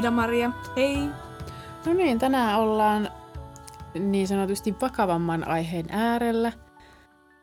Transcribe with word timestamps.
Iida-Maria. 0.00 0.50
Hei! 0.76 0.96
No 1.86 1.94
niin, 1.94 2.18
tänään 2.18 2.60
ollaan 2.60 3.10
niin 3.98 4.28
sanotusti 4.28 4.74
vakavamman 4.80 5.48
aiheen 5.48 5.86
äärellä. 5.90 6.52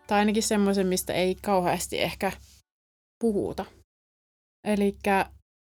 Tai 0.07 0.19
ainakin 0.19 0.43
semmoisen, 0.43 0.87
mistä 0.87 1.13
ei 1.13 1.35
kauheasti 1.35 2.01
ehkä 2.01 2.31
puhuta. 3.19 3.65
Eli 4.67 4.97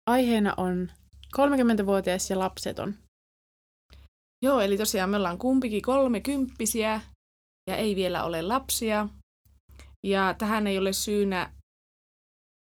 aiheena 0.09 0.53
on 0.57 0.91
30-vuotias 1.37 2.29
ja 2.29 2.39
lapseton. 2.39 2.93
Joo, 4.41 4.59
eli 4.59 4.77
tosiaan 4.77 5.09
me 5.09 5.17
ollaan 5.17 5.37
kumpikin 5.37 5.81
kolmekymppisiä 5.81 7.01
ja 7.69 7.75
ei 7.75 7.95
vielä 7.95 8.23
ole 8.23 8.41
lapsia. 8.41 9.07
Ja 10.07 10.35
tähän 10.37 10.67
ei 10.67 10.77
ole 10.77 10.93
syynä 10.93 11.53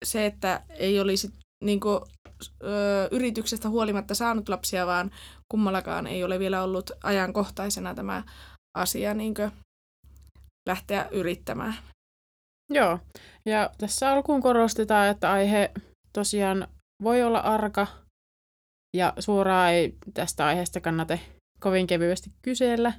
se, 0.04 0.26
että 0.26 0.64
ei 0.70 1.01
olisi 1.01 1.32
niin 1.64 1.80
kuin, 1.80 2.01
ö, 2.62 3.08
yrityksestä 3.10 3.68
huolimatta 3.68 4.14
saanut 4.14 4.48
lapsia, 4.48 4.86
vaan 4.86 5.10
kummallakaan 5.48 6.06
ei 6.06 6.24
ole 6.24 6.38
vielä 6.38 6.62
ollut 6.62 6.90
ajankohtaisena 7.02 7.94
tämä 7.94 8.22
asia 8.76 9.14
niin 9.14 9.34
kuin, 9.34 9.52
lähteä 10.68 11.08
yrittämään. 11.08 11.74
Joo, 12.72 12.98
ja 13.46 13.70
tässä 13.78 14.10
alkuun 14.10 14.42
korostetaan, 14.42 15.08
että 15.08 15.32
aihe 15.32 15.70
tosiaan 16.12 16.68
voi 17.02 17.22
olla 17.22 17.38
arka, 17.38 17.86
ja 18.96 19.12
suoraan 19.18 19.73
ei 19.73 19.96
tästä 20.14 20.46
aiheesta 20.46 20.80
kannata 20.80 21.18
kovin 21.60 21.86
kevyesti 21.86 22.32
kysellä. 22.42 22.92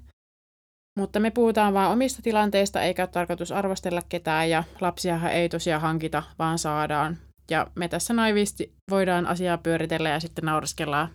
Mutta 0.99 1.19
me 1.19 1.31
puhutaan 1.31 1.73
vain 1.73 1.91
omista 1.91 2.21
tilanteista, 2.21 2.81
eikä 2.81 3.03
ole 3.03 3.09
tarkoitus 3.09 3.51
arvostella 3.51 4.01
ketään, 4.09 4.49
ja 4.49 4.63
lapsiahan 4.81 5.31
ei 5.31 5.49
tosiaan 5.49 5.81
hankita, 5.81 6.23
vaan 6.39 6.59
saadaan. 6.59 7.17
Ja 7.51 7.67
me 7.75 7.87
tässä 7.87 8.13
naivisti 8.13 8.73
voidaan 8.91 9.27
asiaa 9.27 9.57
pyöritellä 9.57 10.09
ja 10.09 10.19
sitten 10.19 10.45
naureskellaan 10.45 11.09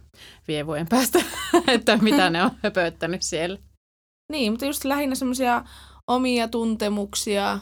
vievujen 0.49 0.89
päästä, 0.89 1.19
että 1.75 1.97
mitä 1.97 2.31
ne 2.31 2.43
on 2.43 2.51
höpöttänyt 2.63 3.23
siellä. 3.23 3.59
Niin, 4.33 4.53
mutta 4.53 4.67
just 4.67 4.85
lähinnä 4.85 5.15
semmoisia 5.15 5.65
omia 6.07 6.49
tuntemuksia 6.49 7.59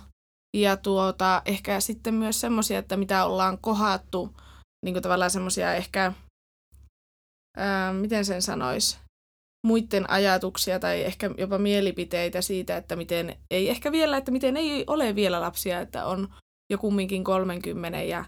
ja 0.56 0.76
tuota, 0.76 1.42
ehkä 1.44 1.80
sitten 1.80 2.14
myös 2.14 2.40
semmoisia, 2.40 2.78
että 2.78 2.96
mitä 2.96 3.24
ollaan 3.24 3.58
kohattu, 3.58 4.36
niin 4.84 4.94
kuin 4.94 5.02
tavallaan 5.02 5.30
semmoisia 5.30 5.74
ehkä, 5.74 6.12
ää, 7.56 7.92
miten 7.92 8.24
sen 8.24 8.42
sanoisi, 8.42 8.98
muiden 9.66 10.10
ajatuksia 10.10 10.80
tai 10.80 11.04
ehkä 11.04 11.30
jopa 11.38 11.58
mielipiteitä 11.58 12.42
siitä, 12.42 12.76
että 12.76 12.96
miten 12.96 13.36
ei 13.50 13.70
ehkä 13.70 13.92
vielä, 13.92 14.16
että 14.16 14.30
miten 14.30 14.56
ei 14.56 14.84
ole 14.86 15.14
vielä 15.14 15.40
lapsia, 15.40 15.80
että 15.80 16.06
on 16.06 16.28
jo 16.72 16.78
kumminkin 16.78 17.24
30 17.24 18.02
ja, 18.02 18.24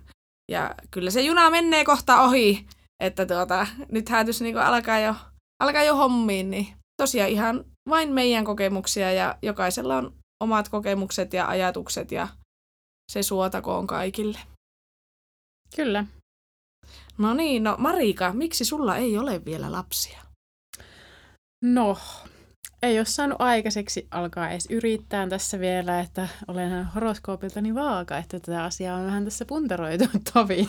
ja 0.50 0.74
kyllä 0.90 1.10
se 1.10 1.20
juna 1.20 1.50
menee 1.50 1.84
kohta 1.84 2.22
ohi, 2.22 2.66
että 3.00 3.26
tuota, 3.26 3.66
nyt 3.92 4.08
häätys 4.08 4.40
niin 4.40 4.58
alkaa 4.58 4.98
jo, 4.98 5.14
alkaa 5.62 5.82
jo 5.82 5.96
hommiin, 5.96 6.50
niin 6.50 6.66
tosiaan 7.02 7.30
ihan 7.30 7.64
vain 7.88 8.12
meidän 8.12 8.44
kokemuksia 8.44 9.12
ja 9.12 9.38
jokaisella 9.42 9.96
on 9.96 10.14
omat 10.42 10.68
kokemukset 10.68 11.32
ja 11.32 11.48
ajatukset 11.48 12.12
ja 12.12 12.28
se 13.12 13.22
suotakoon 13.22 13.86
kaikille. 13.86 14.38
Kyllä. 15.76 16.04
No 17.18 17.34
niin, 17.34 17.64
no 17.64 17.74
Marika, 17.78 18.32
miksi 18.32 18.64
sulla 18.64 18.96
ei 18.96 19.18
ole 19.18 19.44
vielä 19.44 19.72
lapsia? 19.72 20.20
No, 21.64 21.98
ei 22.82 22.98
ole 22.98 23.04
saanut 23.06 23.40
aikaiseksi 23.40 24.08
alkaa 24.10 24.50
edes 24.50 24.66
yrittää 24.70 25.28
tässä 25.28 25.60
vielä, 25.60 26.00
että 26.00 26.28
olen 26.48 26.84
horoskoopiltani 26.84 27.74
vaaka, 27.74 28.18
että 28.18 28.40
tätä 28.40 28.64
asiaa 28.64 28.96
on 28.96 29.06
vähän 29.06 29.24
tässä 29.24 29.44
punteroitu 29.44 30.04
tovi. 30.32 30.68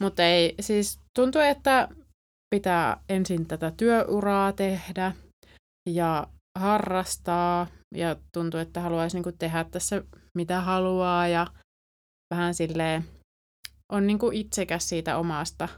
Mutta 0.00 0.22
ei, 0.22 0.54
siis 0.60 1.00
tuntuu, 1.18 1.40
että 1.40 1.88
pitää 2.54 3.00
ensin 3.08 3.46
tätä 3.46 3.72
työuraa 3.76 4.52
tehdä 4.52 5.12
ja 5.88 6.26
harrastaa 6.58 7.66
ja 7.94 8.16
tuntuu, 8.32 8.60
että 8.60 8.80
haluaisi 8.80 9.16
niinku 9.16 9.32
tehdä 9.32 9.64
tässä 9.64 10.02
mitä 10.34 10.60
haluaa 10.60 11.28
ja 11.28 11.46
vähän 12.34 12.54
silleen 12.54 13.04
on 13.92 14.06
niinku 14.06 14.30
itsekäs 14.32 14.88
siitä 14.88 15.18
omasta 15.18 15.68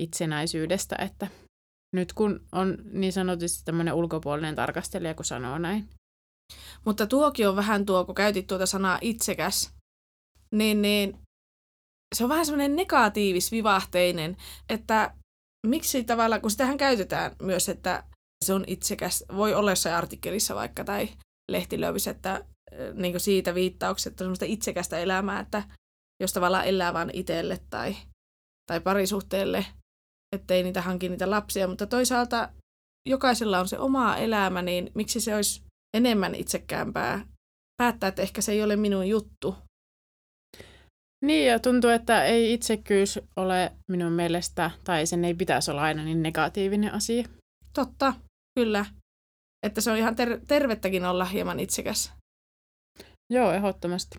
itsenäisyydestä, 0.00 0.96
että 0.98 1.28
nyt 1.94 2.12
kun 2.12 2.46
on 2.52 2.78
niin 2.92 3.12
sanotusti 3.12 3.64
tämmöinen 3.64 3.94
ulkopuolinen 3.94 4.54
tarkastelija, 4.54 5.14
kun 5.14 5.24
sanoo 5.24 5.58
näin. 5.58 5.88
Mutta 6.84 7.06
tuokin 7.06 7.48
on 7.48 7.56
vähän 7.56 7.86
tuo, 7.86 8.04
kun 8.04 8.14
käytit 8.14 8.46
tuota 8.46 8.66
sanaa 8.66 8.98
itsekäs, 9.00 9.72
niin, 10.50 10.82
niin 10.82 11.18
se 12.14 12.24
on 12.24 12.30
vähän 12.30 12.46
semmoinen 12.46 12.76
negatiivis-vivahteinen, 12.76 14.36
että 14.68 15.14
miksi 15.66 16.04
tavallaan, 16.04 16.40
kun 16.40 16.50
sitähän 16.50 16.76
käytetään 16.76 17.36
myös, 17.42 17.68
että 17.68 18.04
se 18.44 18.54
on 18.54 18.64
itsekäs, 18.66 19.24
voi 19.36 19.54
olla 19.54 19.70
jossain 19.70 19.94
artikkelissa 19.94 20.54
vaikka 20.54 20.84
tai 20.84 21.08
lehtilöyvissä, 21.50 22.10
että 22.10 22.44
niin 22.94 23.20
siitä 23.20 23.54
viittaukset, 23.54 24.10
että 24.10 24.24
semmoista 24.24 24.44
itsekästä 24.44 24.98
elämää, 24.98 25.40
että 25.40 25.62
jos 26.22 26.32
tavallaan 26.32 26.66
elää 26.66 26.94
vain 26.94 27.10
itselle 27.12 27.60
tai, 27.70 27.96
tai 28.66 28.80
parisuhteelle, 28.80 29.66
ettei 30.34 30.62
niitä 30.62 30.82
hanki 30.82 31.08
niitä 31.08 31.30
lapsia, 31.30 31.68
mutta 31.68 31.86
toisaalta 31.86 32.48
jokaisella 33.08 33.60
on 33.60 33.68
se 33.68 33.78
oma 33.78 34.16
elämä, 34.16 34.62
niin 34.62 34.90
miksi 34.94 35.20
se 35.20 35.34
olisi 35.34 35.62
enemmän 35.96 36.34
itsekäämpää 36.34 37.26
päättää, 37.82 38.08
että 38.08 38.22
ehkä 38.22 38.40
se 38.40 38.52
ei 38.52 38.62
ole 38.62 38.76
minun 38.76 39.08
juttu. 39.08 39.56
Niin, 41.24 41.48
ja 41.48 41.58
tuntuu, 41.58 41.90
että 41.90 42.24
ei 42.24 42.52
itsekkyys 42.52 43.18
ole 43.36 43.72
minun 43.90 44.12
mielestä, 44.12 44.70
tai 44.84 45.06
sen 45.06 45.24
ei 45.24 45.34
pitäisi 45.34 45.70
olla 45.70 45.82
aina 45.82 46.04
niin 46.04 46.22
negatiivinen 46.22 46.92
asia. 46.92 47.28
Totta, 47.72 48.14
kyllä. 48.58 48.86
Että 49.66 49.80
se 49.80 49.90
on 49.90 49.96
ihan 49.96 50.16
ter- 50.16 50.40
tervettäkin 50.46 51.04
olla 51.04 51.24
hieman 51.24 51.60
itsekäs. 51.60 52.12
Joo, 53.32 53.52
ehdottomasti. 53.52 54.18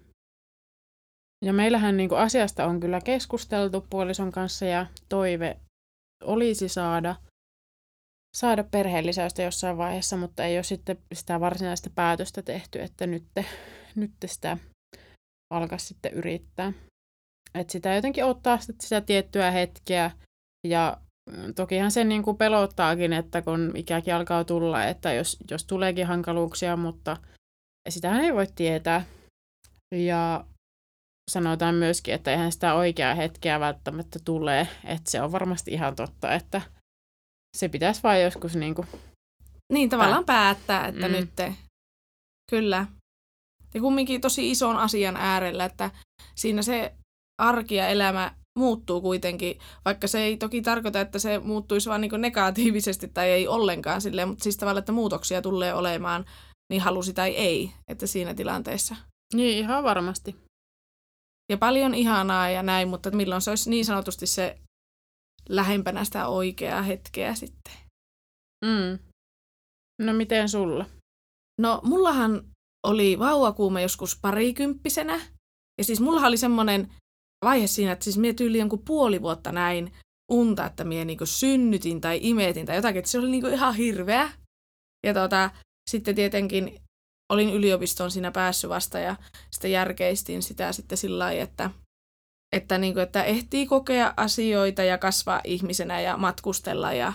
Ja 1.45 1.53
meillähän 1.53 1.97
niin 1.97 2.09
kuin 2.09 2.21
asiasta 2.21 2.65
on 2.65 2.79
kyllä 2.79 3.01
keskusteltu 3.01 3.85
puolison 3.89 4.31
kanssa 4.31 4.65
ja 4.65 4.85
toive 5.09 5.59
olisi 6.25 6.69
saada, 6.69 7.15
saada 8.35 8.63
perheellisäystä 8.63 9.41
jossain 9.41 9.77
vaiheessa, 9.77 10.17
mutta 10.17 10.43
ei 10.43 10.57
ole 10.57 10.63
sitten 10.63 10.97
sitä 11.13 11.39
varsinaista 11.39 11.89
päätöstä 11.95 12.41
tehty, 12.41 12.81
että 12.81 13.07
nyt, 13.07 13.25
nyt 13.95 14.11
sitä 14.25 14.57
alkaisi 15.53 15.87
sitten 15.87 16.13
yrittää. 16.13 16.73
Et 17.55 17.69
sitä 17.69 17.95
jotenkin 17.95 18.25
ottaa 18.25 18.59
sitä 18.81 19.01
tiettyä 19.01 19.51
hetkeä 19.51 20.11
ja 20.67 20.97
mm, 21.31 21.53
tokihan 21.53 21.91
se 21.91 22.03
niin 22.03 22.23
kuin 22.23 22.37
pelottaakin, 22.37 23.13
että 23.13 23.41
kun 23.41 23.71
ikäkin 23.75 24.15
alkaa 24.15 24.43
tulla, 24.43 24.85
että 24.85 25.13
jos, 25.13 25.37
jos 25.51 25.65
tuleekin 25.65 26.07
hankaluuksia, 26.07 26.77
mutta 26.77 27.17
sitähän 27.89 28.21
ei 28.21 28.33
voi 28.33 28.47
tietää. 28.55 29.05
Ja 29.95 30.45
sanotaan 31.31 31.75
myöskin, 31.75 32.13
että 32.13 32.31
eihän 32.31 32.51
sitä 32.51 32.73
oikeaa 32.73 33.15
hetkeä 33.15 33.59
välttämättä 33.59 34.19
tule, 34.25 34.67
että 34.83 35.11
se 35.11 35.21
on 35.21 35.31
varmasti 35.31 35.71
ihan 35.71 35.95
totta, 35.95 36.33
että 36.33 36.61
se 37.57 37.69
pitäisi 37.69 38.03
vain 38.03 38.23
joskus 38.23 38.55
niin 38.55 38.75
kuin 38.75 38.87
Niin, 39.73 39.89
tavallaan 39.89 40.25
päättää, 40.25 40.87
että 40.87 41.07
mm. 41.07 41.11
nyt 41.11 41.29
te, 41.35 41.55
kyllä. 42.51 42.85
Ja 43.73 43.81
kumminkin 43.81 44.21
tosi 44.21 44.51
ison 44.51 44.77
asian 44.77 45.17
äärellä, 45.17 45.65
että 45.65 45.91
siinä 46.35 46.61
se 46.61 46.93
arki 47.41 47.75
ja 47.75 47.87
elämä 47.87 48.35
muuttuu 48.59 49.01
kuitenkin, 49.01 49.59
vaikka 49.85 50.07
se 50.07 50.19
ei 50.19 50.37
toki 50.37 50.61
tarkoita, 50.61 51.01
että 51.01 51.19
se 51.19 51.39
muuttuisi 51.39 51.89
vaan 51.89 52.01
niin 52.01 52.21
negatiivisesti 52.21 53.07
tai 53.07 53.29
ei 53.29 53.47
ollenkaan 53.47 54.01
silleen, 54.01 54.27
mutta 54.27 54.43
siis 54.43 54.57
tavallaan, 54.57 54.79
että 54.79 54.91
muutoksia 54.91 55.41
tulee 55.41 55.73
olemaan, 55.73 56.25
niin 56.69 56.81
halusi 56.81 57.13
tai 57.13 57.29
ei, 57.29 57.71
että 57.87 58.07
siinä 58.07 58.33
tilanteessa. 58.33 58.95
Niin, 59.33 59.57
ihan 59.57 59.83
varmasti 59.83 60.35
ja 61.51 61.57
paljon 61.57 61.93
ihanaa 61.93 62.49
ja 62.49 62.63
näin, 62.63 62.87
mutta 62.87 63.11
milloin 63.11 63.41
se 63.41 63.49
olisi 63.49 63.69
niin 63.69 63.85
sanotusti 63.85 64.27
se 64.27 64.59
lähempänä 65.49 66.03
sitä 66.05 66.27
oikeaa 66.27 66.81
hetkeä 66.81 67.35
sitten. 67.35 67.73
Mm. 68.65 68.99
No 70.01 70.13
miten 70.13 70.49
sulla? 70.49 70.85
No 71.61 71.79
mullahan 71.83 72.43
oli 72.87 73.19
vauvakuume 73.19 73.81
joskus 73.81 74.19
parikymppisenä. 74.21 75.21
Ja 75.77 75.83
siis 75.83 76.01
mullahan 76.01 76.27
oli 76.27 76.37
semmoinen 76.37 76.91
vaihe 77.45 77.67
siinä, 77.67 77.91
että 77.91 78.03
siis 78.03 78.17
mie 78.17 78.33
tyyli 78.33 78.57
jonkun 78.57 78.85
puoli 78.85 79.21
vuotta 79.21 79.51
näin 79.51 79.93
unta, 80.31 80.65
että 80.65 80.83
mie 80.83 81.05
niinku 81.05 81.25
synnytin 81.25 82.01
tai 82.01 82.19
imetin 82.21 82.65
tai 82.65 82.75
jotakin, 82.75 82.99
että 82.99 83.11
se 83.11 83.19
oli 83.19 83.29
niinku 83.29 83.47
ihan 83.47 83.75
hirveä. 83.75 84.31
Ja 85.05 85.13
tota, 85.13 85.49
sitten 85.89 86.15
tietenkin 86.15 86.81
olin 87.33 87.49
yliopistoon 87.49 88.11
siinä 88.11 88.31
päässyt 88.31 88.69
vasta 88.69 88.99
ja 88.99 89.15
sitten 89.51 89.71
järkeistin 89.71 90.43
sitä 90.43 90.71
sitten 90.71 90.97
sillä 90.97 91.23
lailla, 91.23 91.43
että, 91.43 91.69
että, 92.55 92.77
niin 92.77 92.93
kuin, 92.93 93.03
että 93.03 93.23
ehtii 93.23 93.67
kokea 93.67 94.13
asioita 94.17 94.83
ja 94.83 94.97
kasvaa 94.97 95.41
ihmisenä 95.43 96.01
ja 96.01 96.17
matkustella 96.17 96.93
ja, 96.93 97.13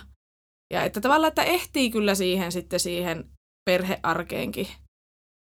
ja 0.72 0.84
että 0.84 1.00
tavallaan, 1.00 1.28
että 1.28 1.42
ehtii 1.42 1.90
kyllä 1.90 2.14
siihen 2.14 2.52
sitten 2.52 2.80
siihen 2.80 3.30
perhearkeenkin 3.70 4.68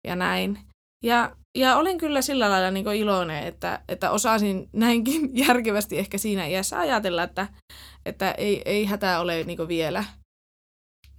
ja 0.07 0.15
näin. 0.15 0.59
Ja 1.03 1.35
ja 1.57 1.77
olen 1.77 1.97
kyllä 1.97 2.21
sillä 2.21 2.49
lailla 2.49 2.71
niin 2.71 2.93
iloinen, 2.93 3.43
että, 3.43 3.81
että 3.87 4.11
osasin 4.11 4.69
näinkin 4.73 5.29
järkevästi 5.47 5.97
ehkä 5.97 6.17
siinä 6.17 6.45
iässä 6.45 6.79
ajatella, 6.79 7.23
että, 7.23 7.47
että 8.05 8.31
ei, 8.31 8.61
ei 8.65 8.85
hätää 8.85 9.19
ole 9.19 9.43
niin 9.43 9.67
vielä. 9.67 10.03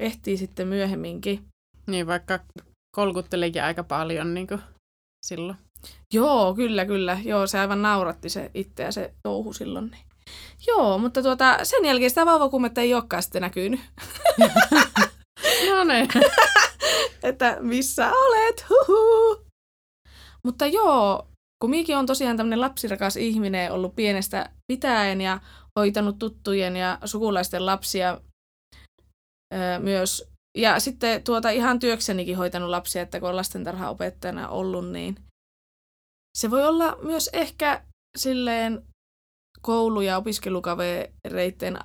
Ehtii 0.00 0.36
sitten 0.36 0.68
myöhemminkin. 0.68 1.44
Niin, 1.86 2.06
vaikka 2.06 2.40
kolkuttelikin 2.98 3.62
aika 3.62 3.84
paljon 3.84 4.34
niin 4.34 4.46
silloin. 5.26 5.58
Joo, 6.14 6.54
kyllä, 6.54 6.84
kyllä. 6.84 7.18
Joo, 7.24 7.46
se 7.46 7.58
aivan 7.58 7.82
nauratti 7.82 8.28
se 8.28 8.50
itseä 8.54 8.90
se 8.90 9.14
touhu 9.22 9.52
silloin. 9.52 9.90
Niin. 9.90 10.02
Joo, 10.66 10.98
mutta 10.98 11.22
tuota, 11.22 11.58
sen 11.62 11.84
jälkeen 11.84 12.10
sitä 12.10 12.26
vauvakummetta 12.26 12.80
ei 12.80 12.94
olekaan 12.94 13.22
sitten 13.22 13.42
näkynyt. 13.42 13.80
no 15.74 15.84
niin. 15.84 16.08
että 17.22 17.56
missä 17.60 18.10
olet, 18.12 18.66
huhu. 18.68 19.44
Mutta 20.44 20.66
joo, 20.66 21.28
kun 21.62 21.70
Miki 21.70 21.94
on 21.94 22.06
tosiaan 22.06 22.36
tämmöinen 22.36 22.60
lapsirakas 22.60 23.16
ihminen, 23.16 23.72
ollut 23.72 23.96
pienestä 23.96 24.50
pitäen 24.72 25.20
ja 25.20 25.40
hoitanut 25.78 26.18
tuttujen 26.18 26.76
ja 26.76 26.98
sukulaisten 27.04 27.66
lapsia 27.66 28.20
myös. 29.78 30.37
Ja 30.56 30.80
sitten 30.80 31.24
tuota 31.24 31.50
ihan 31.50 31.78
työksenikin 31.78 32.36
hoitanut 32.36 32.70
lapsia, 32.70 33.02
että 33.02 33.20
kun 33.20 33.28
on 33.28 33.36
lastentarhaopettajana 33.36 34.48
ollut, 34.48 34.90
niin 34.90 35.16
se 36.38 36.50
voi 36.50 36.66
olla 36.66 36.98
myös 37.02 37.30
ehkä 37.32 37.84
silleen 38.18 38.84
koulu- 39.62 40.00
ja 40.00 40.16
opiskelukavereiden 40.16 41.78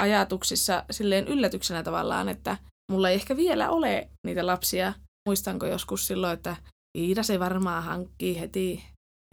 ajatuksissa 0.00 0.84
silleen 0.90 1.28
yllätyksenä 1.28 1.82
tavallaan, 1.82 2.28
että 2.28 2.56
mulla 2.92 3.08
ei 3.08 3.14
ehkä 3.14 3.36
vielä 3.36 3.70
ole 3.70 4.10
niitä 4.26 4.46
lapsia. 4.46 4.92
Muistanko 5.28 5.66
joskus 5.66 6.06
silloin, 6.06 6.34
että 6.34 6.56
Iida 6.98 7.22
se 7.22 7.40
varmaan 7.40 7.82
hankkii 7.82 8.40
heti 8.40 8.84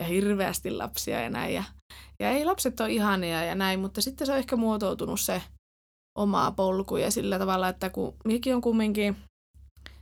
ja 0.02 0.06
hirveästi 0.08 0.72
lapsia 0.72 1.22
ja 1.22 1.30
näin. 1.30 1.54
Ja, 1.54 1.64
ja 2.20 2.30
ei 2.30 2.46
lapset 2.46 2.80
ole 2.80 2.92
ihania 2.92 3.44
ja 3.44 3.56
näin, 3.56 3.80
mutta 3.80 4.02
sitten 4.02 4.28
se 4.28 4.34
on 4.34 4.40
ehkä 4.40 4.56
muotoutunut 4.56 5.20
se 5.20 5.42
omaa 6.18 6.52
polku 6.52 6.98
ja 6.98 7.12
sillä 7.12 7.40
tavalla, 7.40 7.70
että 7.70 7.90
kun 7.90 8.14
minäkin 8.26 8.56
on 8.56 8.62
kumminkin 8.62 9.16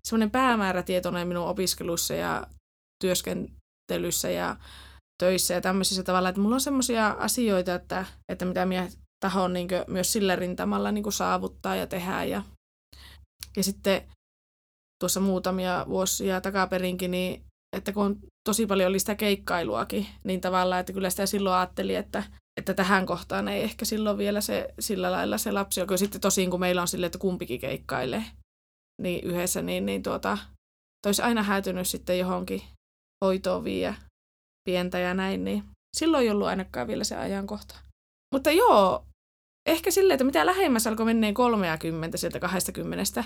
semmoinen 0.08 0.32
päämäärätietoinen 0.32 1.28
minun 1.28 1.48
opiskeluissa 1.48 2.14
ja 2.14 2.48
työskentelyssä 3.04 4.30
ja 4.30 4.56
töissä 5.24 5.54
ja 5.54 5.62
tämmöisissä 5.62 6.04
tavalla, 6.04 6.30
että 6.30 6.42
mulla 6.42 6.56
on 6.56 6.62
semmoisia 6.62 7.08
asioita, 7.08 7.76
että, 7.76 8.06
että 8.32 8.46
mitä 8.46 8.66
minä 8.66 8.90
tahon 9.26 9.54
niin 9.54 9.68
myös 9.88 10.14
sillä 10.14 10.36
rintamalla 10.36 10.92
niin 10.92 11.12
saavuttaa 11.12 11.76
ja 11.76 11.88
tehdä. 11.88 12.24
Ja, 12.24 12.44
ja 13.58 13.64
sitten 13.64 14.02
tuossa 15.00 15.20
muutamia 15.20 15.86
vuosia 15.90 16.42
takaperinkin, 16.42 17.12
niin 17.12 17.44
että 17.76 17.94
kun 17.94 18.06
on 18.06 18.20
tosi 18.50 18.66
paljon 18.66 18.90
oli 18.90 19.00
sitä 19.00 19.16
keikkailuakin, 19.16 20.08
niin 20.24 20.42
tavallaan, 20.42 20.80
että 20.80 20.94
kyllä 20.94 21.10
sitä 21.10 21.26
silloin 21.26 21.56
ajatteli, 21.56 21.96
että, 21.96 22.24
että 22.60 22.74
tähän 22.74 23.06
kohtaan 23.06 23.48
ei 23.48 23.64
ehkä 23.64 23.86
silloin 23.86 24.18
vielä 24.18 24.42
se 24.42 24.74
sillä 24.80 25.12
lailla 25.12 25.38
se 25.38 25.52
lapsi, 25.52 25.80
joka 25.80 25.98
sitten 25.98 26.22
tosin 26.22 26.52
kun 26.52 26.60
meillä 26.60 26.82
on 26.82 26.88
silleen, 26.88 27.08
että 27.08 27.20
kumpikin 27.20 27.60
keikkailee 27.60 28.24
niin 29.02 29.24
yhdessä, 29.24 29.62
niin, 29.62 29.86
niin 29.86 30.04
tuota, 30.04 30.38
olisi 31.06 31.22
aina 31.22 31.44
häytynyt 31.44 31.88
sitten 31.88 32.20
johonkin 32.20 32.62
hoitoon 33.26 33.64
viiä 33.64 33.96
pientä 34.70 35.00
ja 35.00 35.14
näin, 35.14 35.44
niin 35.44 35.64
silloin 35.98 36.24
ei 36.24 36.30
ollut 36.30 36.48
ainakaan 36.48 36.88
vielä 36.88 37.04
se 37.04 37.16
ajankohta. 37.16 37.76
Mutta 38.34 38.52
joo, 38.52 39.06
ehkä 39.66 39.92
silleen, 39.92 40.16
että 40.16 40.24
mitä 40.24 40.46
lähemmäs 40.46 40.88
alkoi 40.88 41.06
menneen 41.06 41.34
30 41.34 42.18
sieltä 42.18 42.40
20, 42.40 43.24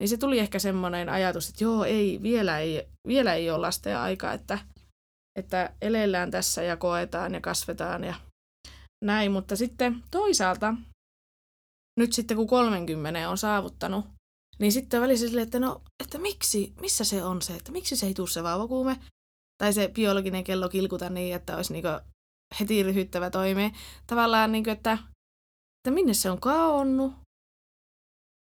niin 0.00 0.08
se 0.08 0.16
tuli 0.16 0.38
ehkä 0.38 0.58
semmoinen 0.58 1.08
ajatus, 1.08 1.48
että 1.48 1.64
joo, 1.64 1.84
ei, 1.84 2.22
vielä 2.22 2.58
ei, 2.58 2.88
vielä 3.08 3.34
ei 3.34 3.50
ole 3.50 3.58
lasten 3.58 3.98
aika, 3.98 4.32
että, 4.32 4.58
että 5.38 5.74
elellään 5.82 6.30
tässä 6.30 6.62
ja 6.62 6.76
koetaan 6.76 7.34
ja 7.34 7.40
kasvetaan 7.40 8.04
ja 8.04 8.14
näin. 9.04 9.32
Mutta 9.32 9.56
sitten 9.56 10.02
toisaalta, 10.10 10.74
nyt 12.00 12.12
sitten 12.12 12.36
kun 12.36 12.46
30 12.46 13.30
on 13.30 13.38
saavuttanut, 13.38 14.04
niin 14.58 14.72
sitten 14.72 15.00
välissä 15.00 15.26
silleen, 15.26 15.44
että 15.44 15.58
no, 15.58 15.82
että 16.04 16.18
miksi, 16.18 16.74
missä 16.80 17.04
se 17.04 17.24
on 17.24 17.42
se, 17.42 17.56
että 17.56 17.72
miksi 17.72 17.96
se 17.96 18.06
ei 18.06 18.14
tule 18.14 18.28
se 18.28 18.42
vauvakuume, 18.42 19.00
tai 19.58 19.72
se 19.72 19.90
biologinen 19.94 20.44
kello 20.44 20.68
kilkuta 20.68 21.10
niin, 21.10 21.34
että 21.34 21.56
olisi 21.56 21.72
niinku 21.72 21.88
heti 22.60 22.82
ryhyttävä 22.82 23.30
toimi. 23.30 23.72
Tavallaan, 24.06 24.52
niinku, 24.52 24.70
että, 24.70 24.92
että 24.92 25.90
minne 25.94 26.14
se 26.14 26.30
on 26.30 26.40
kaonnut. 26.40 27.12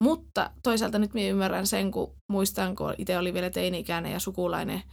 Mutta 0.03 0.51
toisaalta 0.63 0.99
nyt 0.99 1.13
minä 1.13 1.29
ymmärrän 1.29 1.67
sen, 1.67 1.91
kun 1.91 2.15
muistan, 2.31 2.75
kun 2.75 2.95
itse 2.97 3.17
oli 3.17 3.33
vielä 3.33 3.49
teini-ikäinen 3.49 4.11
ja 4.11 4.19
sukulainen 4.19 4.83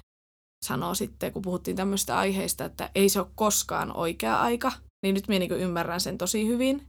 sanoo 0.64 0.94
sitten, 0.94 1.32
kun 1.32 1.42
puhuttiin 1.42 1.76
tämmöistä 1.76 2.18
aiheista, 2.18 2.64
että 2.64 2.90
ei 2.94 3.08
se 3.08 3.20
ole 3.20 3.28
koskaan 3.34 3.96
oikea 3.96 4.40
aika, 4.40 4.72
niin 5.02 5.14
nyt 5.14 5.28
minä 5.28 5.38
niin 5.38 5.60
ymmärrän 5.60 6.00
sen 6.00 6.18
tosi 6.18 6.46
hyvin. 6.46 6.86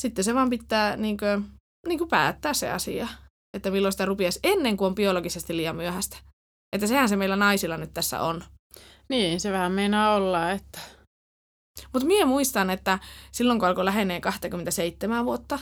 Sitten 0.00 0.24
se 0.24 0.34
vaan 0.34 0.50
pitää 0.50 0.96
niin 0.96 1.16
kuin, 1.16 1.44
niin 1.88 1.98
kuin 1.98 2.10
päättää 2.10 2.54
se 2.54 2.70
asia, 2.70 3.08
että 3.56 3.70
milloin 3.70 3.92
sitä 3.92 4.04
rupiaisi 4.04 4.40
ennen 4.42 4.76
kuin 4.76 4.86
on 4.86 4.94
biologisesti 4.94 5.56
liian 5.56 5.76
myöhäistä. 5.76 6.16
Että 6.76 6.86
sehän 6.86 7.08
se 7.08 7.16
meillä 7.16 7.36
naisilla 7.36 7.76
nyt 7.76 7.94
tässä 7.94 8.20
on. 8.20 8.44
Niin, 9.08 9.40
se 9.40 9.52
vähän 9.52 9.72
meinaa 9.72 10.14
olla, 10.14 10.50
että... 10.50 10.80
Mutta 11.92 12.06
minä 12.06 12.26
muistan, 12.26 12.70
että 12.70 12.98
silloin 13.32 13.58
kun 13.58 13.68
alkoi 13.68 13.84
lähenee 13.84 14.20
27 14.20 15.24
vuotta, 15.24 15.58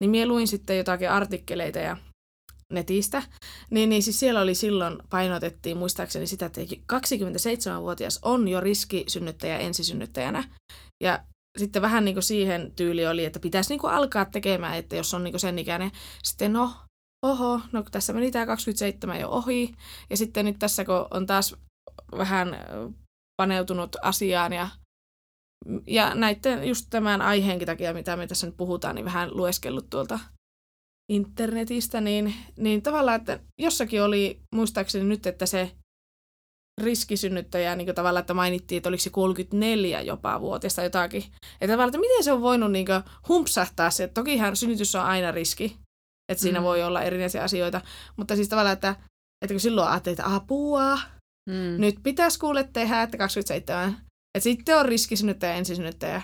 niin 0.00 0.10
minä 0.10 0.26
luin 0.26 0.48
sitten 0.48 0.78
jotakin 0.78 1.10
artikkeleita 1.10 1.78
ja 1.78 1.96
netistä, 2.72 3.22
niin, 3.70 3.88
niin 3.88 4.02
siis 4.02 4.20
siellä 4.20 4.40
oli 4.40 4.54
silloin, 4.54 4.98
painotettiin 5.10 5.76
muistaakseni 5.76 6.26
sitä, 6.26 6.46
että 6.46 6.60
27-vuotias 6.92 8.18
on 8.22 8.48
jo 8.48 8.60
riskisynnyttäjä 8.60 9.58
ensisynnyttäjänä. 9.58 10.44
Ja 11.02 11.24
sitten 11.58 11.82
vähän 11.82 12.04
niin 12.04 12.14
kuin 12.14 12.22
siihen 12.22 12.72
tyyli 12.76 13.06
oli, 13.06 13.24
että 13.24 13.40
pitäisi 13.40 13.70
niin 13.70 13.80
kuin 13.80 13.92
alkaa 13.92 14.24
tekemään, 14.24 14.76
että 14.76 14.96
jos 14.96 15.14
on 15.14 15.24
niin 15.24 15.32
kuin 15.32 15.40
sen 15.40 15.58
ikäinen, 15.58 15.90
sitten 16.22 16.52
no, 16.52 16.72
oho, 17.22 17.60
no 17.72 17.82
tässä 17.90 18.12
meni 18.12 18.30
tämä 18.30 18.46
27 18.46 19.20
jo 19.20 19.28
ohi. 19.28 19.74
Ja 20.10 20.16
sitten 20.16 20.44
nyt 20.44 20.58
tässä, 20.58 20.84
kun 20.84 21.06
on 21.10 21.26
taas 21.26 21.56
vähän 22.18 22.48
paneutunut 23.36 23.96
asiaan 24.02 24.52
ja, 24.52 24.68
ja 25.86 26.14
näiden 26.14 26.68
just 26.68 26.86
tämän 26.90 27.22
aiheenkin 27.22 27.66
takia, 27.66 27.94
mitä 27.94 28.16
me 28.16 28.26
tässä 28.26 28.46
nyt 28.46 28.56
puhutaan, 28.56 28.94
niin 28.94 29.04
vähän 29.04 29.36
lueskellut 29.36 29.90
tuolta 29.90 30.18
internetistä, 31.12 32.00
niin, 32.00 32.34
niin 32.58 32.82
tavallaan, 32.82 33.20
että 33.20 33.40
jossakin 33.60 34.02
oli 34.02 34.40
muistaakseni 34.54 35.04
nyt, 35.04 35.26
että 35.26 35.46
se 35.46 35.72
riskisynnyttäjä 36.80 37.76
niin 37.76 37.94
tavallaan, 37.94 38.20
että 38.20 38.34
mainittiin, 38.34 38.76
että 38.76 38.88
oliko 38.88 39.02
se 39.02 39.10
34 39.10 40.00
jopa 40.00 40.40
vuotesta 40.40 40.82
jotakin. 40.82 41.24
Että 41.60 41.72
tavallaan, 41.72 41.88
että 41.88 42.00
miten 42.00 42.24
se 42.24 42.32
on 42.32 42.42
voinut 42.42 42.72
niin 42.72 42.86
humpsahtaa 43.28 43.90
se, 43.90 44.04
että 44.04 44.14
tokihan 44.14 44.56
synnytys 44.56 44.94
on 44.94 45.02
aina 45.02 45.30
riski, 45.30 45.76
että 46.32 46.42
siinä 46.42 46.60
mm. 46.60 46.64
voi 46.64 46.82
olla 46.82 47.02
erinäisiä 47.02 47.42
asioita. 47.42 47.80
Mutta 48.16 48.36
siis 48.36 48.48
tavallaan, 48.48 48.72
että, 48.72 48.96
että 49.42 49.54
kun 49.54 49.60
silloin 49.60 49.88
ajattelee, 49.88 50.12
että 50.12 50.34
apua, 50.34 50.98
mm. 51.50 51.80
nyt 51.80 51.96
pitäisi 52.02 52.38
kuule 52.38 52.68
tehdä, 52.72 53.02
että 53.02 53.18
27. 53.18 53.88
Että 53.90 54.44
sitten 54.44 54.78
on 54.78 54.86
riskisynnyttäjä 54.86 55.52
ja 55.52 55.58
ensisynnyttäjä. 55.58 56.22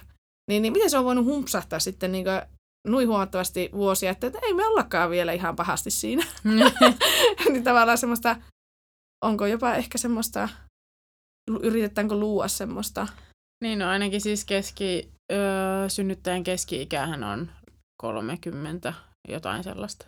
Niin, 0.50 0.62
niin 0.62 0.72
miten 0.72 0.90
se 0.90 0.98
on 0.98 1.04
voinut 1.04 1.24
humpsahtaa 1.24 1.78
sitten 1.78 2.12
niin 2.12 2.26
nui 2.88 3.04
huomattavasti 3.04 3.70
vuosia, 3.72 4.10
että, 4.10 4.26
että 4.26 4.38
ei 4.42 4.54
me 4.54 4.66
ollakaan 4.66 5.10
vielä 5.10 5.32
ihan 5.32 5.56
pahasti 5.56 5.90
siinä. 5.90 6.26
niin 7.52 7.64
tavallaan 7.64 7.98
semmoista, 7.98 8.36
onko 9.22 9.46
jopa 9.46 9.74
ehkä 9.74 9.98
semmoista, 9.98 10.48
yritetäänkö 11.62 12.14
luua 12.14 12.48
semmoista. 12.48 13.08
Niin 13.64 13.78
no 13.78 13.88
ainakin 13.88 14.20
siis 14.20 14.44
keski, 14.44 15.12
öö, 15.32 15.88
synnyttäjän 15.88 16.44
keski-ikähän 16.44 17.24
on 17.24 17.50
30 18.02 18.94
jotain 19.28 19.64
sellaista. 19.64 20.06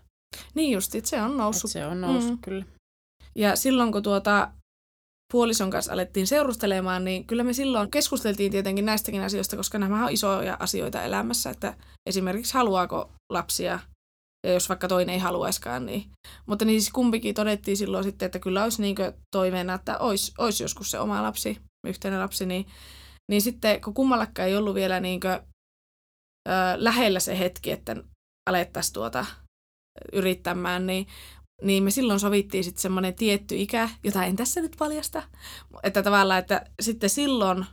Niin 0.54 0.73
just, 0.73 0.94
että 0.94 1.11
se 1.11 1.23
on 1.23 1.37
noussut. 1.37 1.68
Et 1.68 1.73
se 1.73 1.87
on 1.87 2.00
noussut 2.00 2.33
mm. 2.33 2.38
kyllä. 2.38 2.64
Ja 3.35 3.56
silloin 3.56 3.92
kun 3.92 4.02
tuota 4.02 4.50
puolison 5.33 5.71
kanssa 5.71 5.92
alettiin 5.92 6.26
seurustelemaan, 6.26 7.04
niin 7.04 7.26
kyllä 7.26 7.44
me 7.44 7.52
silloin 7.52 7.90
keskusteltiin 7.90 8.52
tietenkin 8.52 8.87
näistäkin 8.87 9.23
asioista, 9.23 9.56
koska 9.56 9.78
nämä 9.78 10.04
on 10.04 10.12
isoja 10.12 10.56
asioita 10.61 11.02
elämässä, 11.02 11.50
että 11.50 11.75
esimerkiksi 12.06 12.54
haluaako 12.54 13.12
lapsia, 13.33 13.78
ja 14.44 14.52
jos 14.52 14.68
vaikka 14.68 14.88
toinen 14.88 15.12
ei 15.12 15.18
haluaiskaan, 15.18 15.86
niin. 15.86 16.10
Mutta 16.46 16.64
niin 16.64 16.80
siis 16.80 16.92
kumpikin 16.92 17.34
todettiin 17.34 17.76
silloin 17.76 18.04
sitten, 18.04 18.26
että 18.26 18.38
kyllä 18.38 18.62
olisi 18.62 18.82
niin 18.82 18.96
toiveena, 19.30 19.74
että 19.74 19.98
olisi, 19.98 20.32
olisi 20.38 20.64
joskus 20.64 20.90
se 20.90 20.98
oma 20.98 21.22
lapsi, 21.22 21.58
yhteinen 21.86 22.20
lapsi, 22.20 22.46
niin, 22.46 22.66
niin 23.30 23.42
sitten 23.42 23.80
kun 23.80 23.94
kummallakaan 23.94 24.48
ei 24.48 24.56
ollut 24.56 24.74
vielä 24.74 25.00
niin 25.00 25.20
kuin, 25.20 25.32
ö, 25.32 26.52
lähellä 26.76 27.20
se 27.20 27.38
hetki, 27.38 27.70
että 27.70 27.96
alettaisiin 28.50 28.94
tuota 28.94 29.26
yrittämään, 30.12 30.86
niin, 30.86 31.06
niin 31.62 31.82
me 31.82 31.90
silloin 31.90 32.20
sovittiin 32.20 32.64
sitten 32.64 32.82
semmoinen 32.82 33.14
tietty 33.14 33.56
ikä, 33.56 33.88
jota 34.04 34.24
en 34.24 34.36
tässä 34.36 34.60
nyt 34.60 34.76
paljasta, 34.78 35.22
että 35.82 36.02
tavallaan, 36.02 36.40
että 36.40 36.64
sitten 36.82 37.10
silloin 37.10 37.66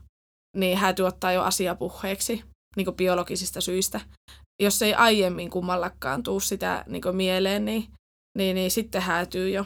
niin 0.58 0.78
häätyy 0.78 1.06
ottaa 1.06 1.32
jo 1.32 1.44
asiapuheeksi 1.44 2.44
niin 2.76 2.96
biologisista 2.96 3.62
syistä. 3.62 4.02
Jos 4.62 4.82
ei 4.82 4.94
aiemmin 4.94 5.50
kummallakaan 5.50 6.24
tuu 6.24 6.40
sitä 6.40 6.84
niin 6.88 7.02
mieleen, 7.12 7.66
niin, 7.66 7.88
niin, 8.38 8.56
niin 8.56 8.72
sitten 8.72 9.02
häätyy 9.02 9.50
jo. 9.50 9.66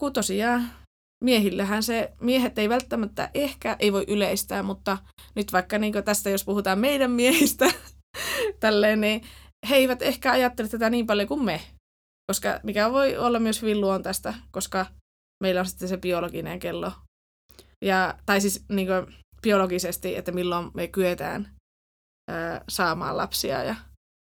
Kun 0.00 0.12
tosiaan 0.12 0.70
miehillähän 1.22 1.82
se, 1.82 2.12
miehet 2.20 2.58
ei 2.58 2.68
välttämättä 2.68 3.30
ehkä, 3.34 3.76
ei 3.78 3.92
voi 3.92 4.04
yleistää, 4.08 4.62
mutta 4.62 4.98
nyt 5.34 5.52
vaikka 5.52 5.78
niin 5.78 6.04
tästä, 6.04 6.30
jos 6.30 6.44
puhutaan 6.44 6.78
meidän 6.78 7.10
miehistä, 7.10 7.66
tälleen, 8.60 9.00
niin 9.00 9.22
he 9.68 9.76
eivät 9.76 10.02
ehkä 10.02 10.32
ajattele 10.32 10.68
tätä 10.68 10.90
niin 10.90 11.06
paljon 11.06 11.28
kuin 11.28 11.44
me. 11.44 11.60
Koska 12.32 12.60
mikä 12.62 12.92
voi 12.92 13.16
olla 13.16 13.38
myös 13.38 13.62
hyvin 13.62 13.80
luontaista, 13.80 14.34
koska 14.50 14.86
meillä 15.42 15.60
on 15.60 15.66
sitten 15.66 15.88
se 15.88 15.96
biologinen 15.96 16.58
kello. 16.58 16.92
Ja, 17.84 18.18
tai 18.26 18.40
siis 18.40 18.64
niin 18.68 18.88
biologisesti, 19.42 20.16
että 20.16 20.32
milloin 20.32 20.70
me 20.74 20.88
kyetään 20.88 21.54
ää, 22.30 22.64
saamaan 22.68 23.16
lapsia. 23.16 23.64
Ja... 23.64 23.74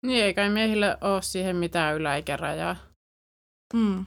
Niin, 0.07 0.25
eikä 0.25 0.49
miehille 0.49 0.99
ole 1.01 1.23
siihen 1.23 1.57
mitään 1.57 1.97
yläikärajaa. 1.97 2.77
Mm. 3.75 4.07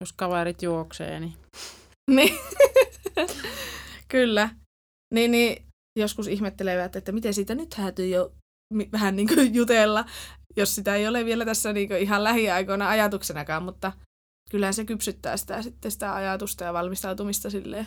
Jos 0.00 0.12
kaverit 0.12 0.62
juoksee, 0.62 1.20
niin... 1.20 1.34
niin. 2.10 2.38
Kyllä. 4.08 4.50
Niin, 5.14 5.30
niin 5.30 5.66
joskus 5.98 6.28
ihmettelevät, 6.28 6.96
että 6.96 7.12
miten 7.12 7.34
siitä 7.34 7.54
nyt 7.54 7.74
häätyy 7.74 8.06
jo 8.06 8.32
vähän 8.92 9.16
niin 9.16 9.28
kuin 9.28 9.54
jutella, 9.54 10.04
jos 10.56 10.74
sitä 10.74 10.94
ei 10.94 11.08
ole 11.08 11.24
vielä 11.24 11.44
tässä 11.44 11.72
niin 11.72 11.88
kuin 11.88 12.00
ihan 12.00 12.24
lähiaikoina 12.24 12.88
ajatuksenakaan, 12.88 13.62
mutta 13.62 13.92
kyllähän 14.50 14.74
se 14.74 14.84
kypsyttää 14.84 15.36
sitä, 15.36 15.62
sitten 15.62 15.90
sitä 15.90 16.14
ajatusta 16.14 16.64
ja 16.64 16.72
valmistautumista 16.72 17.50
silleen. 17.50 17.86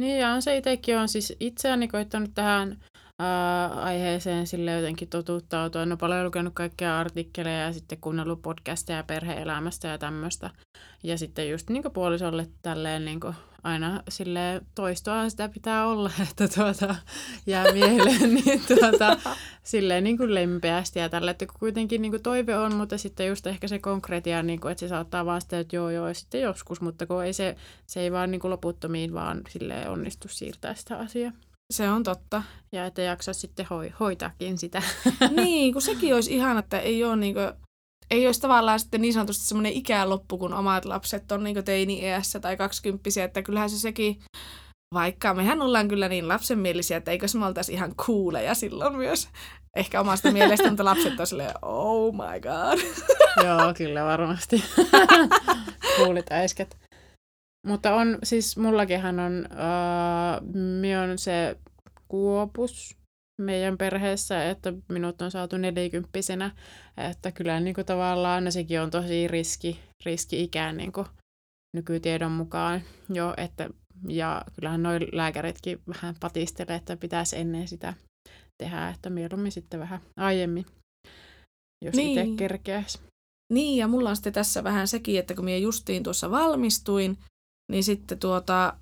Niin, 0.00 0.18
ja 0.18 0.28
on 0.28 0.42
se 0.42 0.56
itsekin 0.56 0.98
on 0.98 1.08
siis 1.08 1.36
itseäni 1.40 1.88
koittanut 1.88 2.30
tähän 2.34 2.84
aiheeseen 3.76 4.46
sille 4.46 4.72
jotenkin 4.72 5.08
totuuttautua. 5.08 5.82
Ole 5.82 5.96
paljon 5.96 6.24
lukenut 6.24 6.54
kaikkia 6.54 6.98
artikkeleja 6.98 7.62
ja 7.62 7.72
sitten 7.72 7.98
kuunnellut 8.00 8.42
podcasteja 8.42 9.02
perhe-elämästä 9.02 9.88
ja 9.88 9.98
tämmöistä. 9.98 10.50
Ja 11.02 11.18
sitten 11.18 11.50
just 11.50 11.70
niin 11.70 11.92
puolisolle 11.92 12.48
tälleen 12.62 13.04
niin 13.04 13.20
aina 13.64 14.02
sille 14.08 14.62
toistoa 14.74 15.28
sitä 15.28 15.48
pitää 15.48 15.86
olla, 15.86 16.10
että 16.30 16.48
tuota, 16.48 16.94
jää 17.46 17.72
miehelle 17.72 18.26
niin 18.44 18.62
tuota, 18.68 19.16
silleen 19.62 20.04
niin 20.04 20.18
kuin 20.18 20.34
lempeästi 20.34 20.98
ja 20.98 21.08
tällä, 21.08 21.30
että 21.30 21.46
kuitenkin 21.58 22.02
niin 22.02 22.12
kuin 22.12 22.22
toive 22.22 22.56
on, 22.56 22.74
mutta 22.74 22.98
sitten 22.98 23.28
just 23.28 23.46
ehkä 23.46 23.68
se 23.68 23.78
konkretia, 23.78 24.42
niin 24.42 24.60
kuin, 24.60 24.72
että 24.72 24.80
se 24.80 24.88
saattaa 24.88 25.26
vaan 25.26 25.40
sitä, 25.40 25.58
että 25.58 25.76
joo 25.76 25.90
joo, 25.90 26.14
sitten 26.14 26.40
joskus, 26.40 26.80
mutta 26.80 27.06
kun 27.06 27.24
ei 27.24 27.32
se, 27.32 27.56
se 27.86 28.00
ei 28.00 28.12
vaan 28.12 28.30
niin 28.30 28.40
kuin 28.40 28.50
loputtomiin 28.50 29.14
vaan 29.14 29.40
sille 29.48 29.88
onnistu 29.88 30.28
siirtää 30.28 30.74
sitä 30.74 30.98
asiaa. 30.98 31.32
Se 31.72 31.90
on 31.90 32.02
totta. 32.02 32.42
Ja 32.72 32.86
että 32.86 33.02
jaksa 33.02 33.32
sitten 33.32 33.66
hoi, 33.70 33.92
hoitaakin 34.00 34.58
sitä. 34.58 34.82
niin, 35.36 35.72
kun 35.72 35.82
sekin 35.82 36.14
olisi 36.14 36.34
ihan, 36.34 36.58
että 36.58 36.78
ei 36.78 37.04
ole 37.04 37.16
niin 37.16 37.34
kuin, 37.34 37.52
ei 38.10 38.26
olisi 38.26 38.40
tavallaan 38.40 38.80
sitten 38.80 39.00
niin 39.00 39.14
sanotusti 39.14 39.44
semmoinen 39.44 39.72
ikäloppu, 39.72 40.38
kun 40.38 40.54
omat 40.54 40.84
lapset 40.84 41.32
on 41.32 41.44
niin 41.44 41.64
teini-iässä 41.64 42.40
tai 42.40 42.56
kaksikymppisiä, 42.56 43.24
että 43.24 43.42
kyllähän 43.42 43.70
se 43.70 43.78
sekin, 43.78 44.20
vaikka 44.94 45.34
mehän 45.34 45.62
ollaan 45.62 45.88
kyllä 45.88 46.08
niin 46.08 46.28
lapsenmielisiä, 46.28 46.96
että 46.96 47.10
eikö 47.10 47.26
me 47.38 47.46
oltaisi 47.46 47.72
ihan 47.72 47.94
kuuleja 48.06 48.54
silloin 48.54 48.96
myös. 48.96 49.28
Ehkä 49.76 50.00
omasta 50.00 50.30
mielestä, 50.30 50.68
mutta 50.68 50.84
lapset 50.84 51.20
on 51.20 51.26
silleen, 51.26 51.54
oh 51.62 52.14
my 52.14 52.40
god. 52.40 52.78
Joo, 53.46 53.74
kyllä 53.76 54.04
varmasti. 54.04 54.64
Kuulit 55.96 56.32
äisket. 56.32 56.76
Mutta 57.64 57.94
on, 57.94 58.18
siis 58.22 58.56
mullakinhan 58.56 59.20
on, 59.20 59.48
uh, 59.50 61.10
on 61.10 61.18
se 61.18 61.56
kuopus 62.08 62.96
meidän 63.40 63.78
perheessä, 63.78 64.50
että 64.50 64.72
minut 64.88 65.22
on 65.22 65.30
saatu 65.30 65.56
nelikymppisenä, 65.56 66.50
että 66.96 67.32
kyllä 67.32 67.60
niin 67.60 67.74
kuin 67.74 67.86
tavallaan 67.86 68.52
sekin 68.52 68.80
on 68.80 68.90
tosi 68.90 69.28
riski, 69.28 69.80
riski-ikään 70.04 70.76
niin 70.76 70.92
kuin 70.92 71.06
nykytiedon 71.76 72.32
mukaan 72.32 72.82
jo, 73.08 73.34
että 73.36 73.70
ja 74.08 74.44
kyllähän 74.54 74.82
noin 74.82 75.08
lääkäritkin 75.12 75.80
vähän 75.86 76.14
patistelee, 76.20 76.76
että 76.76 76.96
pitäisi 76.96 77.36
ennen 77.36 77.68
sitä 77.68 77.94
tehdä, 78.62 78.88
että 78.88 79.10
mieluummin 79.10 79.52
sitten 79.52 79.80
vähän 79.80 80.00
aiemmin, 80.16 80.66
jos 81.84 81.94
niin. 81.94 82.18
itse 82.18 82.36
kerkeäisi. 82.36 82.98
Niin, 83.52 83.78
ja 83.78 83.88
mulla 83.88 84.10
on 84.10 84.16
sitten 84.16 84.32
tässä 84.32 84.64
vähän 84.64 84.88
sekin, 84.88 85.18
että 85.18 85.34
kun 85.34 85.44
minä 85.44 85.56
justiin 85.56 86.02
tuossa 86.02 86.30
valmistuin, 86.30 87.18
niin 87.72 87.84
sitten 87.84 88.18
tuota, 88.18 88.76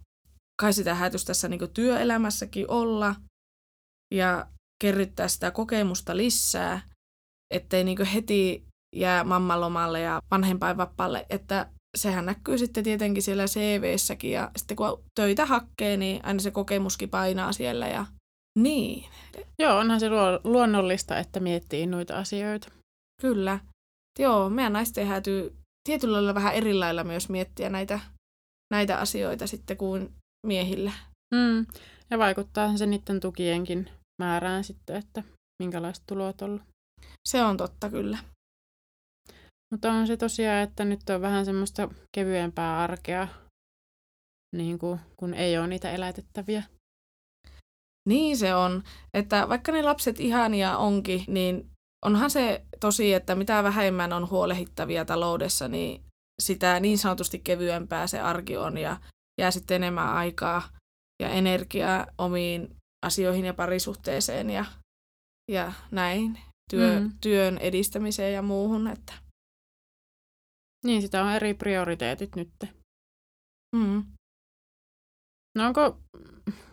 kai 0.60 0.72
sitä 0.72 0.94
häätys 0.94 1.24
tässä 1.24 1.48
niin 1.48 1.70
työelämässäkin 1.74 2.70
olla 2.70 3.14
ja 4.14 4.46
kerryttää 4.82 5.28
sitä 5.28 5.50
kokemusta 5.50 6.16
lisää, 6.16 6.82
ettei 7.54 7.84
niin 7.84 8.04
heti 8.04 8.64
jää 8.96 9.24
mammalomalle 9.24 10.00
ja 10.00 10.22
vanhempainvapaalle, 10.30 11.26
että 11.30 11.68
sehän 11.96 12.26
näkyy 12.26 12.58
sitten 12.58 12.84
tietenkin 12.84 13.22
siellä 13.22 13.46
CV-säkin 13.46 14.30
ja 14.30 14.50
sitten 14.56 14.76
kun 14.76 15.02
töitä 15.14 15.46
hakkee, 15.46 15.96
niin 15.96 16.24
aina 16.24 16.40
se 16.40 16.50
kokemuskin 16.50 17.10
painaa 17.10 17.52
siellä 17.52 17.88
ja 17.88 18.06
niin. 18.58 19.04
Joo, 19.58 19.78
onhan 19.78 20.00
se 20.00 20.08
luonnollista, 20.44 21.18
että 21.18 21.40
miettii 21.40 21.86
noita 21.86 22.18
asioita. 22.18 22.68
Kyllä. 23.20 23.60
Joo, 24.18 24.50
meidän 24.50 24.72
naisten 24.72 25.06
häätyy 25.06 25.56
tietyllä 25.88 26.12
lailla 26.12 26.34
vähän 26.34 26.54
eri 26.54 26.74
lailla 26.74 27.04
myös 27.04 27.28
miettiä 27.28 27.68
näitä 27.68 28.00
näitä 28.72 28.98
asioita 28.98 29.46
sitten 29.46 29.76
kuin 29.76 30.14
miehillä. 30.46 30.92
Mm. 31.34 31.66
Ja 32.10 32.18
vaikuttaa 32.18 32.76
se 32.76 32.86
niiden 32.86 33.20
tukienkin 33.20 33.90
määrään 34.22 34.64
sitten, 34.64 34.96
että 34.96 35.22
minkälaiset 35.62 36.04
tulot 36.06 36.42
on 36.42 36.50
ollut. 36.50 36.62
Se 37.28 37.42
on 37.42 37.56
totta 37.56 37.90
kyllä. 37.90 38.18
Mutta 39.70 39.92
on 39.92 40.06
se 40.06 40.16
tosiaan, 40.16 40.62
että 40.62 40.84
nyt 40.84 41.10
on 41.10 41.20
vähän 41.20 41.44
semmoista 41.44 41.88
kevyempää 42.16 42.78
arkea, 42.78 43.28
niin 44.56 44.78
kuin, 44.78 45.00
kun 45.16 45.34
ei 45.34 45.58
ole 45.58 45.66
niitä 45.66 45.90
elätettäviä. 45.90 46.62
Niin 48.08 48.36
se 48.36 48.54
on, 48.54 48.82
että 49.14 49.48
vaikka 49.48 49.72
ne 49.72 49.82
lapset 49.82 50.20
ihania 50.20 50.76
onkin, 50.76 51.24
niin 51.28 51.70
onhan 52.04 52.30
se 52.30 52.66
tosi, 52.80 53.14
että 53.14 53.34
mitä 53.34 53.62
vähemmän 53.62 54.12
on 54.12 54.30
huolehittavia 54.30 55.04
taloudessa, 55.04 55.68
niin 55.68 56.04
sitä 56.42 56.80
niin 56.80 56.98
sanotusti 56.98 57.38
kevyempää 57.38 58.06
se 58.06 58.20
arki 58.20 58.56
on 58.56 58.78
ja 58.78 59.00
jää 59.40 59.50
sitten 59.50 59.74
enemmän 59.74 60.08
aikaa 60.08 60.62
ja 61.22 61.28
energiaa 61.28 62.06
omiin 62.18 62.76
asioihin 63.06 63.44
ja 63.44 63.54
parisuhteeseen 63.54 64.50
ja, 64.50 64.64
ja 65.50 65.72
näin 65.90 66.38
työ, 66.70 67.00
mm. 67.00 67.12
työn 67.20 67.58
edistämiseen 67.58 68.34
ja 68.34 68.42
muuhun. 68.42 68.86
Että. 68.86 69.12
Niin, 70.84 71.02
sitä 71.02 71.24
on 71.24 71.32
eri 71.32 71.54
prioriteetit 71.54 72.36
nyt. 72.36 72.52
Mm. 73.76 74.04
No 75.58 75.66
onko, 75.66 75.98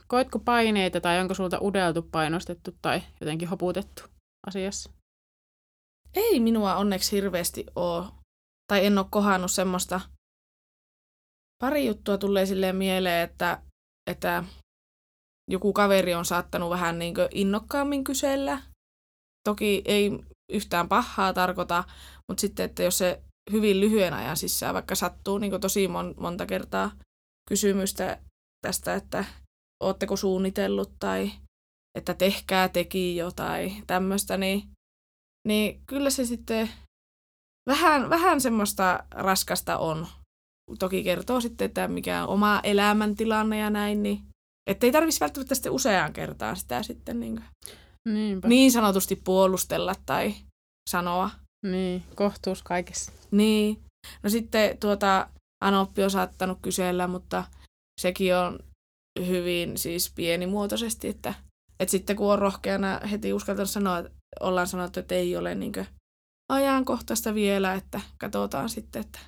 koetko 0.07 0.39
paineita 0.39 1.01
tai 1.01 1.19
onko 1.19 1.33
sulta 1.33 1.61
udeltu, 1.61 2.01
painostettu 2.01 2.71
tai 2.81 3.01
jotenkin 3.21 3.47
hoputettu 3.47 4.03
asiassa? 4.47 4.91
Ei 6.13 6.39
minua 6.39 6.75
onneksi 6.75 7.15
hirveästi 7.15 7.65
ole 7.75 8.05
tai 8.69 8.85
en 8.85 8.97
ole 8.97 9.05
kohannut 9.09 9.51
semmoista. 9.51 10.01
Pari 11.63 11.85
juttua 11.85 12.17
tulee 12.17 12.45
silleen 12.45 12.75
mieleen, 12.75 13.29
että, 13.29 13.61
että 14.09 14.43
joku 15.51 15.73
kaveri 15.73 16.13
on 16.13 16.25
saattanut 16.25 16.69
vähän 16.69 16.99
niin 16.99 17.15
innokkaammin 17.31 18.03
kysellä. 18.03 18.61
Toki 19.47 19.81
ei 19.85 20.11
yhtään 20.51 20.89
pahaa 20.89 21.33
tarkoita, 21.33 21.83
mutta 22.27 22.41
sitten, 22.41 22.65
että 22.65 22.83
jos 22.83 22.97
se 22.97 23.21
hyvin 23.51 23.79
lyhyen 23.79 24.13
ajan 24.13 24.37
sisään 24.37 24.73
vaikka 24.73 24.95
sattuu 24.95 25.37
niin 25.37 25.61
tosi 25.61 25.87
mon, 25.87 26.15
monta 26.17 26.45
kertaa 26.45 26.91
kysymystä 27.49 28.19
tästä, 28.61 28.95
että 28.95 29.25
ootteko 29.83 30.15
suunnitellut 30.15 30.91
tai 30.99 31.31
että 31.97 32.13
tehkää 32.13 32.69
teki 32.69 33.15
jo 33.15 33.31
tai 33.31 33.71
tämmöistä, 33.87 34.37
niin, 34.37 34.69
niin 35.47 35.81
kyllä 35.87 36.09
se 36.09 36.25
sitten 36.25 36.69
vähän, 37.69 38.09
vähän 38.09 38.41
semmoista 38.41 39.03
raskasta 39.11 39.77
on. 39.77 40.07
Toki 40.79 41.03
kertoo 41.03 41.41
sitten, 41.41 41.65
että 41.65 41.87
mikä 41.87 42.23
on 42.23 42.29
oma 42.29 42.59
elämäntilanne 42.63 43.57
ja 43.57 43.69
näin, 43.69 44.03
niin 44.03 44.21
ei 44.69 44.91
tarvitsisi 44.91 45.19
välttämättä 45.19 45.55
sitten 45.55 45.71
useaan 45.71 46.13
kertaan 46.13 46.55
sitä 46.55 46.83
sitten 46.83 47.19
niin, 47.19 47.43
niin 48.47 48.71
sanotusti 48.71 49.15
puolustella 49.15 49.95
tai 50.05 50.33
sanoa. 50.89 51.29
Niin, 51.65 52.03
kohtuus 52.15 52.63
kaikessa. 52.63 53.11
Niin. 53.31 53.79
No 54.23 54.29
sitten 54.29 54.77
tuota, 54.77 55.29
Anoppi 55.63 56.03
on 56.03 56.11
saattanut 56.11 56.59
kysellä, 56.61 57.07
mutta 57.07 57.43
sekin 58.01 58.35
on 58.35 58.59
hyvin 59.25 59.77
siis 59.77 60.11
pienimuotoisesti, 60.15 61.07
että, 61.07 61.33
että 61.79 61.91
sitten 61.91 62.15
kun 62.15 62.31
on 62.31 62.39
rohkeana 62.39 62.99
heti 63.11 63.33
uskaltanut 63.33 63.69
sanoa, 63.69 63.97
että 63.97 64.11
ollaan 64.39 64.67
sanottu, 64.67 64.99
että 64.99 65.15
ei 65.15 65.37
ole 65.37 65.55
niin 65.55 65.71
ajankohtaista 66.49 67.33
vielä, 67.33 67.73
että 67.73 68.01
katsotaan 68.17 68.69
sitten, 68.69 69.01
että 69.01 69.19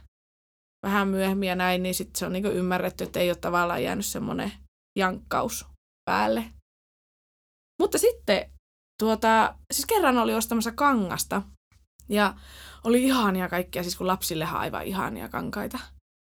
vähän 0.86 1.08
myöhemmin 1.08 1.50
ja 1.50 1.56
näin, 1.56 1.84
niin 1.84 1.96
sitten 1.96 2.20
se 2.20 2.26
on 2.26 2.34
niin 2.34 2.46
ymmärretty, 2.46 3.04
että 3.04 3.20
ei 3.20 3.30
ole 3.30 3.36
tavallaan 3.36 3.84
jäänyt 3.84 4.06
semmoinen 4.06 4.52
jankkaus 4.98 5.66
päälle. 6.06 6.46
Mutta 7.82 7.98
sitten 7.98 8.52
tuota, 9.00 9.56
siis 9.74 9.86
kerran 9.86 10.18
oli 10.18 10.36
ostamassa 10.36 10.72
kangasta 10.72 11.42
ja 12.10 12.36
oli 12.84 13.04
ihania 13.04 13.50
kaikkia, 13.50 13.84
siis 13.84 13.96
kun 13.96 14.08
lapsillehan 14.08 14.62
aivan 14.62 14.86
ihania 14.86 15.30
kankaita, 15.30 15.80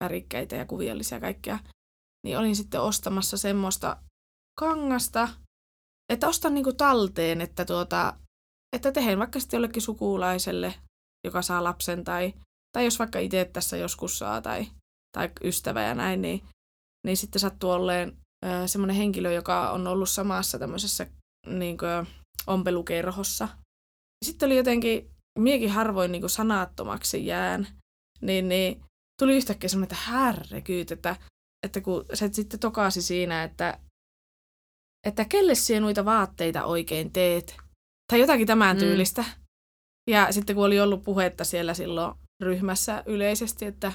värikkäitä 0.04 0.56
ja 0.56 0.64
kuviallisia 0.64 1.20
kaikkea. 1.20 1.58
niin 2.26 2.38
olin 2.38 2.56
sitten 2.56 2.80
ostamassa 2.80 3.36
semmoista 3.36 3.96
kangasta, 4.60 5.28
että 6.12 6.28
ostan 6.28 6.54
niinku 6.54 6.72
talteen, 6.72 7.40
että, 7.40 7.64
tuota, 7.64 8.18
että 8.74 8.92
tehen 8.92 9.18
vaikka 9.18 9.40
sitten 9.40 9.58
jollekin 9.58 9.82
sukulaiselle, 9.82 10.74
joka 11.26 11.42
saa 11.42 11.64
lapsen, 11.64 12.04
tai, 12.04 12.34
tai 12.72 12.84
jos 12.84 12.98
vaikka 12.98 13.18
itse 13.18 13.44
tässä 13.44 13.76
joskus 13.76 14.18
saa, 14.18 14.42
tai, 14.42 14.66
tai 15.16 15.30
ystävä 15.44 15.82
ja 15.82 15.94
näin, 15.94 16.22
niin, 16.22 16.42
niin 17.06 17.16
sitten 17.16 17.40
sattuu 17.40 17.70
olleen 17.70 18.16
semmoinen 18.66 18.96
henkilö, 18.96 19.32
joka 19.32 19.70
on 19.70 19.86
ollut 19.86 20.08
samassa 20.08 20.58
tämmöisessä 20.58 21.06
niin 21.46 21.78
kuin, 21.78 22.06
ompelukerhossa. 22.46 23.48
Sitten 24.24 24.46
oli 24.46 24.56
jotenkin, 24.56 25.10
miekin 25.38 25.70
harvoin 25.70 26.12
niin 26.12 26.22
kuin 26.22 26.30
sanattomaksi 26.30 27.26
jään, 27.26 27.66
niin, 28.20 28.48
niin 28.48 28.84
tuli 29.20 29.36
yhtäkkiä 29.36 29.68
semmoinen, 29.68 29.92
että 29.94 30.10
härrekyyt, 30.10 30.92
että, 30.92 31.16
että 31.66 31.80
kun 31.80 32.04
se 32.14 32.28
sitten 32.32 32.60
tokasi 32.60 33.02
siinä, 33.02 33.44
että, 33.44 33.78
että 35.06 35.24
kelle 35.24 35.54
sinä 35.54 35.80
noita 35.80 36.04
vaatteita 36.04 36.64
oikein 36.64 37.12
teet, 37.12 37.56
tai 38.12 38.20
jotakin 38.20 38.46
tämän 38.46 38.76
mm. 38.76 38.80
tyylistä. 38.80 39.22
Mm. 39.22 39.44
Ja 40.10 40.32
sitten 40.32 40.56
kun 40.56 40.64
oli 40.64 40.80
ollut 40.80 41.04
puhetta 41.04 41.44
siellä 41.44 41.74
silloin 41.74 42.14
ryhmässä 42.42 43.02
yleisesti, 43.06 43.64
että 43.64 43.92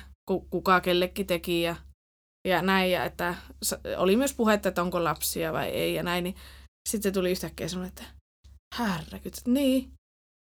kuka 0.49 0.81
kellekin 0.81 1.27
teki 1.27 1.61
ja, 1.61 1.75
ja 2.47 2.61
näin, 2.61 2.91
ja 2.91 3.05
että 3.05 3.35
oli 3.97 4.15
myös 4.15 4.33
puhetta, 4.33 4.69
että 4.69 4.81
onko 4.81 5.03
lapsia 5.03 5.53
vai 5.53 5.67
ei 5.67 5.93
ja 5.93 6.03
näin, 6.03 6.23
niin 6.23 6.35
sitten 6.89 7.13
tuli 7.13 7.31
yhtäkkiä 7.31 7.67
semmoinen, 7.67 7.89
että 7.89 8.03
härräkyt, 8.75 9.33
niin. 9.47 9.91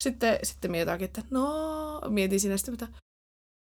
Sitten, 0.04 0.38
sitten 0.42 0.70
mietin, 0.70 1.04
että 1.04 1.22
no, 1.30 2.00
mietin 2.08 2.40
siinä 2.40 2.56
sitten, 2.56 2.74
että, 2.74 2.88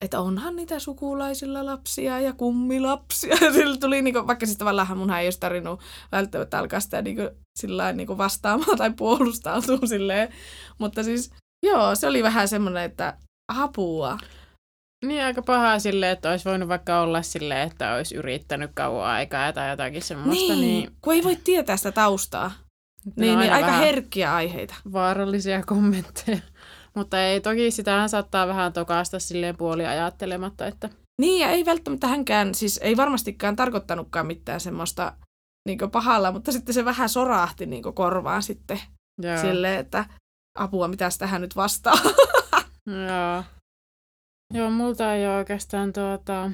että 0.01 0.19
onhan 0.19 0.55
niitä 0.55 0.79
sukulaisilla 0.79 1.65
lapsia 1.65 2.19
ja 2.19 2.33
kummilapsia. 2.33 3.37
Ja 3.41 3.53
sillä 3.57 3.77
tuli, 3.77 4.01
niin 4.01 4.13
kuin, 4.13 4.27
vaikka 4.27 4.45
siis 4.45 4.57
tavallaan 4.57 4.97
mun 4.97 5.13
ei 5.13 5.27
olisi 5.27 5.39
tarvinnut 5.39 5.81
välttämättä 6.11 6.59
alkaa 6.59 6.79
sitä 6.79 7.01
niin 7.01 7.15
kuin, 7.15 7.29
sillä 7.59 7.93
niin 7.93 8.07
kuin 8.07 8.17
vastaamaan 8.17 8.77
tai 8.77 8.93
puolustautua 8.97 9.79
silleen. 9.85 10.29
Mutta 10.79 11.03
siis, 11.03 11.31
joo, 11.65 11.95
se 11.95 12.07
oli 12.07 12.23
vähän 12.23 12.47
semmoinen, 12.47 12.83
että 12.83 13.17
apua. 13.57 14.17
Niin 15.05 15.23
aika 15.23 15.41
pahaa 15.41 15.79
silleen, 15.79 16.11
että 16.11 16.29
olisi 16.29 16.45
voinut 16.45 16.69
vaikka 16.69 17.01
olla 17.01 17.21
silleen, 17.21 17.67
että 17.67 17.93
olisi 17.93 18.15
yrittänyt 18.15 18.71
kauan 18.73 19.09
aikaa 19.09 19.53
tai 19.53 19.69
jotakin 19.69 20.01
semmoista. 20.01 20.53
Niin, 20.53 20.61
niin... 20.61 20.91
kun 21.01 21.13
ei 21.13 21.23
voi 21.23 21.35
tietää 21.43 21.77
sitä 21.77 21.91
taustaa. 21.91 22.51
Niin, 23.15 23.39
niin 23.39 23.53
aika 23.53 23.71
herkkiä 23.71 24.35
aiheita. 24.35 24.75
Vaarallisia 24.93 25.63
kommentteja. 25.63 26.37
Mutta 26.95 27.23
ei, 27.23 27.41
toki 27.41 27.71
sitähän 27.71 28.09
saattaa 28.09 28.47
vähän 28.47 28.73
tokaasta 28.73 29.19
silleen 29.19 29.57
puoli 29.57 29.85
ajattelematta, 29.85 30.67
että... 30.67 30.89
Niin, 31.21 31.41
ja 31.41 31.49
ei 31.49 31.65
välttämättä 31.65 32.07
hänkään, 32.07 32.55
siis 32.55 32.77
ei 32.77 32.97
varmastikaan 32.97 33.55
tarkoittanutkaan 33.55 34.27
mitään 34.27 34.59
semmoista 34.59 35.13
niin 35.65 35.91
pahalla, 35.91 36.31
mutta 36.31 36.51
sitten 36.51 36.73
se 36.73 36.85
vähän 36.85 37.09
sorahti 37.09 37.65
niin 37.65 37.83
korvaan 37.83 38.43
sitten 38.43 38.79
Joo. 39.21 39.37
silleen, 39.37 39.79
että 39.79 40.05
apua, 40.59 40.87
mitä 40.87 41.09
tähän 41.19 41.41
nyt 41.41 41.55
vastaa. 41.55 41.93
Joo. 43.07 43.43
Joo, 44.53 44.69
multa 44.69 45.13
ei 45.13 45.27
ole 45.27 45.35
oikeastaan 45.35 45.93
tuota, 45.93 46.51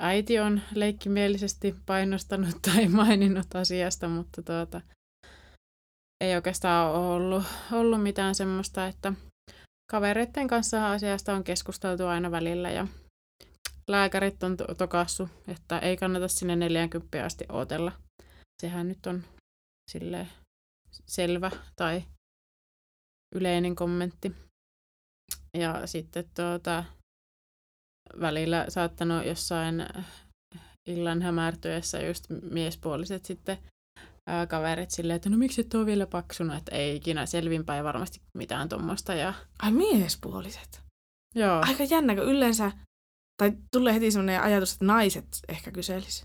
äiti 0.00 0.40
on 0.40 0.60
leikkimielisesti 0.74 1.74
painostanut 1.86 2.62
tai 2.72 2.88
maininnut 2.88 3.54
asiasta, 3.54 4.08
mutta 4.08 4.42
tuota, 4.42 4.80
ei 6.20 6.34
oikeastaan 6.34 6.90
ole 6.90 7.06
ollut, 7.06 7.44
ollut 7.72 8.02
mitään 8.02 8.34
semmoista, 8.34 8.86
että 8.86 9.12
kavereiden 9.92 10.48
kanssa 10.48 10.92
asiasta 10.92 11.34
on 11.34 11.44
keskusteltu 11.44 12.06
aina 12.06 12.30
välillä 12.30 12.70
ja 12.70 12.86
lääkärit 13.88 14.42
on 14.42 14.56
to- 14.56 14.74
tokassu, 14.74 15.28
että 15.48 15.78
ei 15.78 15.96
kannata 15.96 16.28
sinne 16.28 16.56
40 16.56 17.24
asti 17.24 17.44
odotella. 17.48 17.92
Sehän 18.62 18.88
nyt 18.88 19.06
on 19.06 19.24
sille 19.90 20.26
selvä 21.06 21.50
tai 21.76 22.02
yleinen 23.34 23.76
kommentti. 23.76 24.32
Ja 25.56 25.86
sitten 25.86 26.24
tuota, 26.36 26.84
välillä 28.20 28.66
saattanut 28.68 29.26
jossain 29.26 29.86
illan 30.86 31.22
hämärtyessä 31.22 32.02
just 32.02 32.24
miespuoliset 32.50 33.24
sitten 33.24 33.58
ää, 34.26 34.46
kaverit 34.46 34.90
silleen, 34.90 35.16
että 35.16 35.30
no 35.30 35.36
miksi 35.36 35.60
et 35.60 35.74
ole 35.74 35.86
vielä 35.86 36.06
paksuna, 36.06 36.56
että 36.56 36.76
ei 36.76 36.96
ikinä 36.96 37.26
selvinpäin 37.26 37.84
varmasti 37.84 38.20
mitään 38.34 38.68
tuommoista. 38.68 39.14
Ja... 39.14 39.34
Ai 39.58 39.72
miespuoliset? 39.72 40.80
Joo. 41.34 41.62
Aika 41.68 41.84
jännä, 41.84 42.14
kun 42.14 42.24
yleensä, 42.24 42.72
tai 43.42 43.52
tulee 43.72 43.94
heti 43.94 44.10
sellainen 44.10 44.42
ajatus, 44.42 44.72
että 44.72 44.84
naiset 44.84 45.26
ehkä 45.48 45.70
kyselisi. 45.70 46.24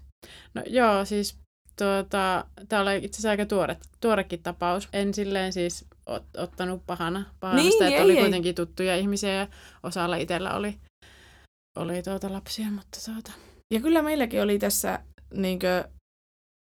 No 0.54 0.64
joo, 0.68 1.06
siis 1.06 1.38
tuota, 1.78 2.46
tämä 2.70 2.82
oli 2.82 2.98
itse 2.98 3.16
asiassa 3.16 3.30
aika 3.30 3.46
tuore, 3.46 3.78
tuorekin 4.02 4.44
tapaus. 4.44 4.90
En 4.94 5.14
silleen 5.14 5.54
siis 5.54 5.86
ot, 6.06 6.26
ottanut 6.38 6.86
pahana, 6.88 7.26
pahana 7.40 7.62
niin, 7.62 7.72
sitä, 7.72 7.88
että 7.88 7.98
ei, 7.98 8.04
oli 8.04 8.18
ei. 8.18 8.22
kuitenkin 8.22 8.56
tuttuja 8.56 8.96
ihmisiä 8.96 9.34
ja 9.34 9.48
osalla 9.84 10.16
itsellä 10.16 10.54
oli, 10.54 10.78
oli 11.76 12.04
tuota 12.04 12.34
lapsia, 12.34 12.72
mutta 12.72 13.00
tuota. 13.06 13.32
Ja 13.74 13.82
kyllä 13.82 14.02
meilläkin 14.02 14.42
oli 14.42 14.60
tässä 14.60 15.00
niinkö, 15.34 15.90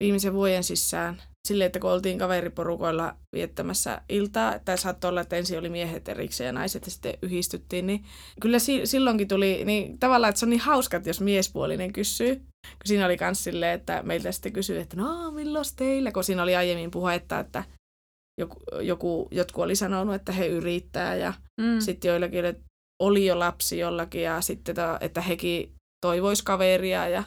viimeisen 0.03 0.33
vuoden 0.33 0.63
sisään 0.63 1.21
silleen, 1.47 1.65
että 1.65 1.79
kun 1.79 1.91
oltiin 1.91 2.19
kaveriporukoilla 2.19 3.15
viettämässä 3.35 4.01
iltaa, 4.09 4.55
että 4.55 4.77
saattoi 4.77 5.09
olla, 5.09 5.21
että 5.21 5.35
ensin 5.35 5.59
oli 5.59 5.69
miehet 5.69 6.09
erikseen 6.09 6.45
ja 6.45 6.53
naiset 6.53 6.85
ja 6.85 6.91
sitten 6.91 7.17
yhdistyttiin, 7.21 7.87
niin 7.87 8.05
kyllä 8.41 8.59
si- 8.59 8.85
silloinkin 8.85 9.27
tuli 9.27 9.65
niin 9.65 9.99
tavallaan, 9.99 10.29
että 10.29 10.39
se 10.39 10.45
on 10.45 10.49
niin 10.49 10.59
hauska, 10.59 11.01
jos 11.05 11.21
miespuolinen 11.21 11.93
kysyy. 11.93 12.35
Kun 12.35 12.85
siinä 12.85 13.05
oli 13.05 13.17
myös 13.21 13.43
silleen, 13.43 13.79
että 13.79 14.03
meiltä 14.03 14.31
sitten 14.31 14.53
kysyi, 14.53 14.77
että 14.77 14.97
no 14.97 15.31
milloin 15.31 15.65
teillä, 15.75 16.11
kun 16.11 16.23
siinä 16.23 16.43
oli 16.43 16.55
aiemmin 16.55 16.91
puhetta, 16.91 17.39
että 17.39 17.63
joku, 18.39 18.59
joku, 18.81 19.27
jotkut 19.31 19.63
oli 19.63 19.75
sanonut, 19.75 20.15
että 20.15 20.31
he 20.31 20.47
yrittää 20.47 21.15
ja 21.15 21.33
mm. 21.61 21.79
sitten 21.79 22.09
joillakin 22.09 22.65
oli 23.01 23.25
jo 23.25 23.39
lapsi 23.39 23.79
jollakin 23.79 24.21
ja 24.21 24.41
sitten, 24.41 24.75
että 25.01 25.21
hekin 25.21 25.75
toivois 26.05 26.43
kaveria 26.43 27.07
ja 27.07 27.23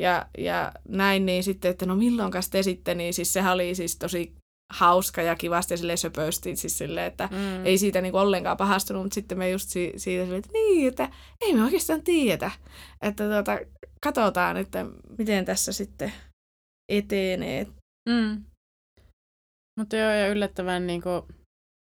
ja, 0.00 0.26
ja 0.38 0.72
näin, 0.88 1.26
niin 1.26 1.44
sitten, 1.44 1.70
että 1.70 1.86
no 1.86 1.96
milloinkas 1.96 2.50
te 2.50 2.62
sitten, 2.62 2.98
niin 2.98 3.14
siis 3.14 3.32
sehän 3.32 3.52
oli 3.54 3.74
siis 3.74 3.96
tosi 3.96 4.34
hauska 4.72 5.22
ja 5.22 5.36
kivasti 5.36 5.74
ja 5.74 5.78
silleen 5.78 5.98
söpösti, 5.98 6.56
siis 6.56 6.78
silleen, 6.78 7.06
että 7.06 7.28
mm. 7.32 7.66
ei 7.66 7.78
siitä 7.78 8.00
niinku 8.00 8.18
ollenkaan 8.18 8.56
pahastunut, 8.56 9.02
mutta 9.02 9.14
sitten 9.14 9.38
me 9.38 9.50
just 9.50 9.68
si- 9.68 9.92
siitä 9.96 10.24
silleen, 10.24 10.38
että 10.38 10.52
niin, 10.52 10.88
että 10.88 11.10
ei 11.40 11.54
me 11.54 11.64
oikeastaan 11.64 12.02
tiedetä, 12.02 12.50
että 13.02 13.24
tuota, 13.28 13.58
katsotaan, 14.02 14.56
että 14.56 14.86
miten 15.18 15.44
tässä 15.44 15.72
sitten 15.72 16.12
etenee. 16.88 17.66
Mm. 18.08 18.44
Mutta 19.78 19.96
joo, 19.96 20.10
ja 20.10 20.28
yllättävän 20.28 20.86
niin 20.86 21.02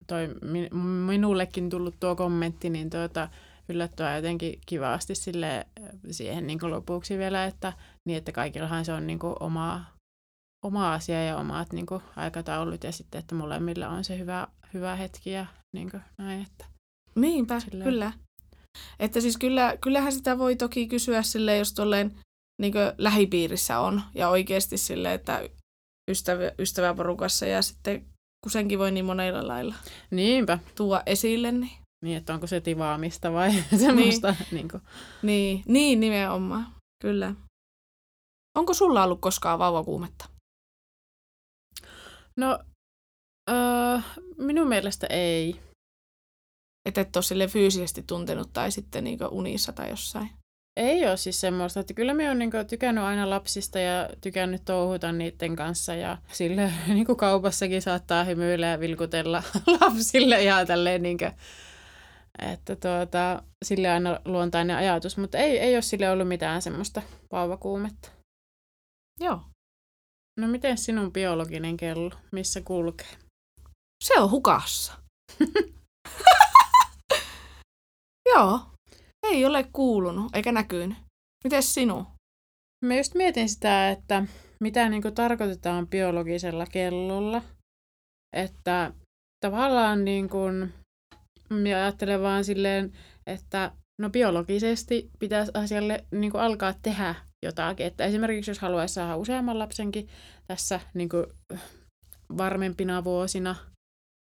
toi 0.07 0.27
minullekin 1.07 1.69
tullut 1.69 1.99
tuo 1.99 2.15
kommentti, 2.15 2.69
niin 2.69 2.89
tuota, 2.89 3.29
yllättyä 3.69 4.15
jotenkin 4.15 4.59
kivasti 4.65 5.15
sille 5.15 5.67
siihen 6.11 6.47
niin 6.47 6.59
lopuksi 6.61 7.17
vielä, 7.17 7.45
että, 7.45 7.73
niin 8.09 8.17
että 8.17 8.31
kaikillahan 8.31 8.85
se 8.85 8.93
on 8.93 9.07
niin 9.07 9.19
kuin 9.19 9.35
oma, 9.39 9.85
oma 10.65 10.93
asia 10.93 11.23
ja 11.25 11.37
omat 11.37 11.73
niin 11.73 11.85
kuin 11.85 12.01
aikataulut 12.15 12.83
ja 12.83 12.91
sitten, 12.91 13.19
että 13.19 13.35
molemmilla 13.35 13.89
on 13.89 14.03
se 14.03 14.17
hyvä, 14.17 14.47
hyvä 14.73 14.95
hetki 14.95 15.31
ja 15.31 15.45
niin 15.75 15.91
kuin 15.91 16.03
näin. 16.17 16.41
Että 16.41 16.65
Niinpä, 17.15 17.59
silleen. 17.59 17.83
kyllä. 17.83 18.11
Että 18.99 19.21
siis 19.21 19.37
kyllä, 19.37 19.77
kyllähän 19.81 20.11
sitä 20.13 20.37
voi 20.37 20.55
toki 20.55 20.87
kysyä 20.87 21.21
sille, 21.21 21.57
jos 21.57 21.73
tolleen 21.73 22.15
niin 22.61 22.73
lähipiirissä 22.97 23.79
on 23.79 24.01
ja 24.15 24.29
oikeasti 24.29 24.77
sille, 24.77 25.13
että 25.13 25.49
ystävä, 26.11 26.51
ystäväporukassa 26.59 27.45
ja 27.45 27.61
sitten 27.61 28.05
kusenkin 28.43 28.79
voi 28.79 28.91
niin 28.91 29.05
monella 29.05 29.47
lailla 29.47 29.75
Niinpä. 30.11 30.59
tuoda 30.75 31.03
esille. 31.05 31.51
Niin. 31.51 31.71
Niin, 32.05 32.17
että 32.17 32.33
onko 32.33 32.47
se 32.47 32.61
tivaamista 32.61 33.33
vai 33.33 33.51
semmoista. 33.85 34.27
Niin. 34.31 34.47
Niin, 34.51 34.67
kuin. 34.69 34.83
niin, 35.23 35.63
niin 35.67 35.99
nimenomaan. 35.99 36.67
Kyllä. 37.01 37.35
Onko 38.59 38.73
sulla 38.73 39.03
ollut 39.03 39.21
koskaan 39.21 39.59
vauvakuumetta? 39.59 40.25
No, 42.35 42.59
öö, 43.49 43.99
minun 44.37 44.67
mielestä 44.67 45.07
ei. 45.07 45.61
Että 46.85 47.01
et 47.01 47.15
ole 47.15 47.23
sille 47.23 47.47
fyysisesti 47.47 48.03
tuntenut 48.03 48.53
tai 48.53 48.71
sitten 48.71 49.03
niin 49.03 49.19
unissa 49.31 49.73
tai 49.73 49.89
jossain? 49.89 50.29
Ei 50.77 51.07
ole 51.07 51.17
siis 51.17 51.41
semmoista, 51.41 51.79
että 51.79 51.93
kyllä 51.93 52.13
me 52.13 52.29
on 52.29 52.39
niin 52.39 52.51
tykännyt 52.69 53.03
aina 53.03 53.29
lapsista 53.29 53.79
ja 53.79 54.09
tykännyt 54.21 54.65
touhuta 54.65 55.11
niiden 55.11 55.55
kanssa 55.55 55.95
ja 55.95 56.17
sille 56.31 56.73
niin 56.87 57.17
kaupassakin 57.17 57.81
saattaa 57.81 58.23
hymyillä 58.23 58.67
ja 58.67 58.79
vilkutella 58.79 59.43
lapsille 59.81 60.43
ja 60.43 60.65
tälleen 60.65 61.01
niin 61.01 61.17
kuin, 61.17 61.31
että 62.51 62.75
tuota, 62.75 63.43
sille 63.65 63.89
aina 63.89 64.19
luontainen 64.25 64.75
ajatus, 64.75 65.17
mutta 65.17 65.37
ei, 65.37 65.59
ei 65.59 65.75
ole 65.75 65.81
sille 65.81 66.09
ollut 66.09 66.27
mitään 66.27 66.61
semmoista 66.61 67.01
vauvakuumetta. 67.31 68.18
Joo. 69.19 69.41
No 70.39 70.47
miten 70.47 70.77
sinun 70.77 71.13
biologinen 71.13 71.77
kello, 71.77 72.11
missä 72.31 72.61
kulkee? 72.61 73.17
Se 74.03 74.19
on 74.19 74.31
hukassa. 74.31 74.93
Joo, 78.35 78.59
ei 79.23 79.45
ole 79.45 79.69
kuulunut 79.73 80.35
eikä 80.35 80.51
näkynyt. 80.51 80.97
Miten 81.43 81.63
sinun? 81.63 82.05
mä 82.85 82.95
just 82.95 83.15
mietin 83.15 83.49
sitä, 83.49 83.89
että 83.89 84.25
mitä 84.59 84.89
niin 84.89 85.03
tarkoitetaan 85.15 85.87
biologisella 85.87 86.65
kellolla. 86.65 87.41
Että 88.35 88.93
tavallaan 89.45 90.05
niin 90.05 90.29
kuin, 90.29 90.73
mä 91.49 91.63
ajattelen 91.63 92.21
vaan 92.21 92.45
silleen, 92.45 92.91
että 93.27 93.71
no 94.01 94.09
biologisesti 94.09 95.09
pitäisi 95.19 95.51
asialle 95.53 96.05
niin 96.11 96.35
alkaa 96.35 96.73
tehdä 96.81 97.15
jotakin. 97.45 97.85
Että 97.85 98.05
esimerkiksi 98.05 98.51
jos 98.51 98.59
haluaisi 98.59 98.93
saada 98.93 99.17
useamman 99.17 99.59
lapsenkin 99.59 100.09
tässä 100.47 100.79
niin 100.93 101.09
kuin 101.09 101.25
varmempina 102.37 103.03
vuosina, 103.03 103.55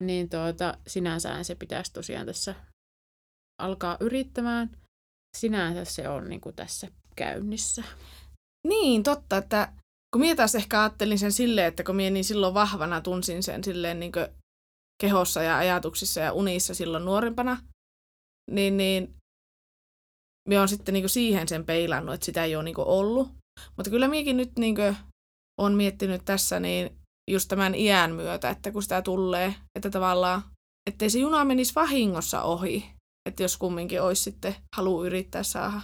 niin 0.02 0.28
tuota, 0.28 0.78
sinänsä 0.86 1.42
se 1.42 1.54
pitäisi 1.54 1.92
tosiaan 1.92 2.26
tässä 2.26 2.54
alkaa 3.62 3.96
yrittämään. 4.00 4.70
Sinänsä 5.36 5.84
se 5.84 6.08
on 6.08 6.28
niin 6.28 6.40
kuin 6.40 6.56
tässä 6.56 6.88
käynnissä. 7.16 7.84
Niin, 8.68 9.02
totta, 9.02 9.36
että 9.36 9.72
kun 10.12 10.20
minä 10.20 10.36
taas 10.36 10.54
ehkä 10.54 10.80
ajattelin 10.80 11.18
sen 11.18 11.32
silleen, 11.32 11.66
että 11.66 11.84
kun 11.84 11.96
minä 11.96 12.10
niin 12.10 12.24
silloin 12.24 12.54
vahvana 12.54 13.00
tunsin 13.00 13.42
sen 13.42 13.64
silleen 13.64 14.00
niin 14.00 14.12
kehossa 15.02 15.42
ja 15.42 15.58
ajatuksissa 15.58 16.20
ja 16.20 16.32
unissa 16.32 16.74
silloin 16.74 17.04
nuorempana, 17.04 17.62
niin, 18.50 18.76
niin 18.76 19.14
minä 20.48 20.60
olen 20.60 20.68
sitten 20.68 20.92
niin 20.92 21.08
siihen 21.08 21.48
sen 21.48 21.64
peilannut, 21.64 22.14
että 22.14 22.24
sitä 22.24 22.44
ei 22.44 22.56
ole 22.56 22.64
niin 22.64 22.74
ollut. 22.78 23.28
Mutta 23.76 23.90
kyllä 23.90 24.08
minäkin 24.08 24.36
nyt 24.36 24.52
niin 24.58 24.76
olen 25.60 25.72
miettinyt 25.72 26.24
tässä 26.24 26.60
niin 26.60 26.98
just 27.30 27.48
tämän 27.48 27.74
iän 27.74 28.14
myötä, 28.14 28.50
että 28.50 28.72
kun 28.72 28.82
sitä 28.82 29.02
tulee, 29.02 29.54
että 29.74 29.90
tavallaan, 29.90 30.42
ettei 30.90 31.10
se 31.10 31.18
juna 31.18 31.44
menisi 31.44 31.74
vahingossa 31.74 32.42
ohi, 32.42 32.90
että 33.28 33.42
jos 33.42 33.56
kumminkin 33.56 34.02
olisi 34.02 34.22
sitten 34.22 34.54
halu 34.76 35.04
yrittää 35.04 35.42
saada 35.42 35.80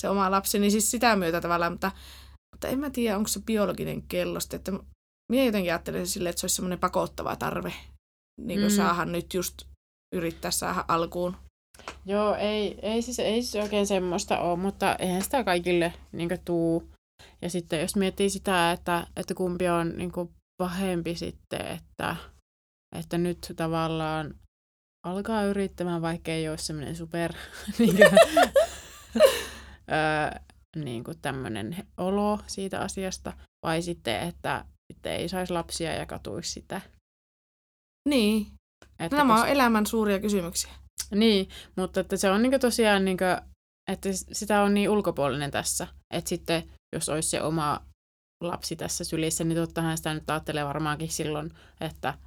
se 0.00 0.08
oma 0.08 0.30
lapsi, 0.30 0.58
niin 0.58 0.70
siis 0.70 0.90
sitä 0.90 1.16
myötä 1.16 1.40
tavallaan, 1.40 1.72
mutta, 1.72 1.92
mutta 2.54 2.68
en 2.68 2.78
mä 2.78 2.90
tiedä, 2.90 3.16
onko 3.16 3.28
se 3.28 3.40
biologinen 3.40 4.02
kellosta, 4.02 4.56
että 4.56 4.72
minä 5.32 5.44
jotenkin 5.44 5.72
ajattelen 5.72 6.06
silleen, 6.06 6.30
että 6.30 6.40
se 6.40 6.44
olisi 6.44 6.56
semmoinen 6.56 6.78
pakottava 6.78 7.36
tarve 7.36 7.72
niin 8.40 8.60
kuin 8.60 8.72
mm. 8.72 8.76
saada 8.76 9.04
nyt 9.04 9.34
just 9.34 9.62
yrittää 10.14 10.50
saada 10.50 10.84
alkuun. 10.88 11.36
Joo, 12.06 12.34
ei, 12.34 12.78
ei, 12.82 13.02
siis, 13.02 13.18
ei 13.18 13.42
siis 13.42 13.62
oikein 13.62 13.86
semmoista 13.86 14.38
ole, 14.38 14.56
mutta 14.58 14.96
eihän 14.98 15.22
sitä 15.22 15.44
kaikille 15.44 15.92
niin 16.12 16.30
tuu. 16.44 16.90
Ja 17.42 17.50
sitten 17.50 17.80
jos 17.80 17.96
miettii 17.96 18.30
sitä, 18.30 18.72
että, 18.72 19.06
että 19.16 19.34
kumpi 19.34 19.68
on 19.68 19.92
niin 19.96 20.12
pahempi 20.62 21.14
sitten, 21.14 21.66
että, 21.66 22.16
että 22.98 23.18
nyt 23.18 23.52
tavallaan 23.56 24.34
alkaa 25.06 25.44
yrittämään, 25.44 26.02
vaikka 26.02 26.30
ei 26.30 26.48
ole 26.48 26.58
semmoinen 26.58 26.96
super 26.96 27.32
niin 27.78 27.96
kuin, 27.96 28.08
öö, 29.92 30.40
niin 30.76 31.04
kuin 31.04 31.18
tämmöinen 31.22 31.76
olo 31.96 32.38
siitä 32.46 32.80
asiasta, 32.80 33.32
vai 33.62 33.82
sitten, 33.82 34.20
että, 34.20 34.64
että 34.90 35.12
ei 35.12 35.28
saisi 35.28 35.52
lapsia 35.52 35.92
ja 35.92 36.06
katuisi 36.06 36.52
sitä. 36.52 36.80
Niin. 38.08 38.46
Että 38.98 39.16
Nämä 39.16 39.34
koska... 39.34 39.46
on 39.46 39.52
elämän 39.52 39.86
suuria 39.86 40.20
kysymyksiä. 40.20 40.72
Niin, 41.14 41.48
mutta 41.76 42.00
että 42.00 42.16
se 42.16 42.30
on 42.30 42.42
niin 42.42 42.60
tosiaan, 42.60 43.04
niin 43.04 43.16
kuin, 43.16 43.50
että 43.90 44.08
sitä 44.32 44.62
on 44.62 44.74
niin 44.74 44.90
ulkopuolinen 44.90 45.50
tässä, 45.50 45.86
että 46.10 46.28
sitten 46.28 46.70
jos 46.94 47.08
olisi 47.08 47.28
se 47.28 47.42
oma 47.42 47.86
lapsi 48.40 48.76
tässä 48.76 49.04
sylissä, 49.04 49.44
niin 49.44 49.58
tottahan 49.58 49.96
sitä 49.96 50.14
nyt 50.14 50.30
ajattelee 50.30 50.64
varmaankin 50.64 51.08
silloin, 51.08 51.50
että, 51.80 52.18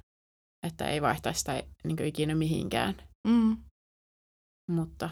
että 0.66 0.88
ei 0.88 1.02
vaihtaisi 1.02 1.38
sitä 1.38 1.62
niin 1.84 2.04
ikinä 2.04 2.34
mihinkään. 2.34 2.96
Mm. 3.28 3.56
Mutta 4.70 5.10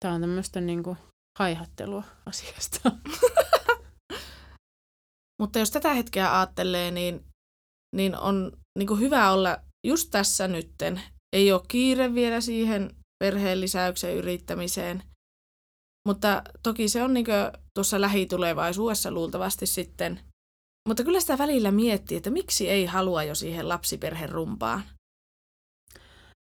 tämä 0.00 0.14
on 0.14 0.20
tämmöistä 0.20 0.60
niin 0.60 0.82
kuin, 0.82 0.96
haihattelua 1.38 2.04
asiasta. 2.26 2.92
Mutta 5.40 5.58
jos 5.58 5.70
tätä 5.70 5.94
hetkeä 5.94 6.38
ajattelee, 6.38 6.90
niin, 6.90 7.24
niin 7.96 8.16
on 8.16 8.52
niin 8.78 8.86
kuin 8.86 9.00
hyvä 9.00 9.30
olla 9.30 9.58
just 9.86 10.10
tässä 10.10 10.48
nytten. 10.48 11.02
Ei 11.32 11.52
ole 11.52 11.62
kiire 11.68 12.14
vielä 12.14 12.40
siihen 12.40 12.96
perheen 13.24 13.60
lisäyksen 13.60 14.14
yrittämiseen. 14.14 15.02
Mutta 16.08 16.42
toki 16.62 16.88
se 16.88 17.02
on 17.02 17.14
niin 17.14 17.26
tuossa 17.74 18.00
lähitulevaisuudessa 18.00 19.10
luultavasti 19.10 19.66
sitten. 19.66 20.20
Mutta 20.88 21.04
kyllä 21.04 21.20
sitä 21.20 21.38
välillä 21.38 21.70
miettii, 21.70 22.16
että 22.16 22.30
miksi 22.30 22.68
ei 22.68 22.86
halua 22.86 23.22
jo 23.22 23.34
siihen 23.34 23.68
lapsiperherumpaan. 23.68 24.82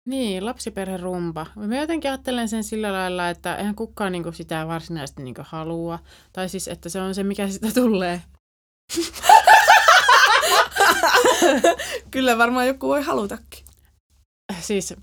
Niin, 0.08 0.45
lapsiperherumpa. 0.45 1.45
Mä 1.56 1.75
jotenkin 1.75 2.12
ajattelen 2.12 2.49
sen 2.49 2.63
sillä 2.63 2.93
lailla, 2.93 3.30
että 3.30 3.56
eihän 3.56 3.75
kukaan 3.75 4.12
niinku 4.12 4.32
sitä 4.32 4.67
varsinaisesti 4.67 5.23
niinku 5.23 5.41
halua. 5.45 5.99
Tai 6.34 6.49
siis, 6.49 6.67
että 6.67 6.89
se 6.89 7.01
on 7.01 7.15
se, 7.15 7.23
mikä 7.23 7.47
sitä 7.47 7.71
tulee. 7.73 8.21
Kyllä 12.12 12.38
varmaan 12.38 12.67
joku 12.67 12.88
voi 12.88 13.01
halutakin. 13.01 13.61
Siis 14.60 14.94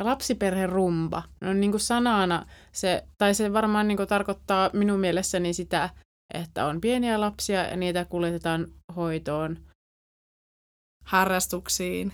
lapsiperherumba, 0.00 1.22
no 1.40 1.52
niin 1.52 1.70
kuin 1.70 1.80
sanana 1.80 2.46
se, 2.72 3.04
tai 3.18 3.34
se 3.34 3.52
varmaan 3.52 3.88
niin 3.88 3.96
kuin 3.96 4.08
tarkoittaa 4.08 4.70
minun 4.72 5.00
mielessäni 5.00 5.52
sitä, 5.52 5.90
että 6.34 6.66
on 6.66 6.80
pieniä 6.80 7.20
lapsia 7.20 7.62
ja 7.64 7.76
niitä 7.76 8.04
kuljetetaan 8.04 8.66
hoitoon. 8.96 9.58
Harrastuksiin. 11.04 12.12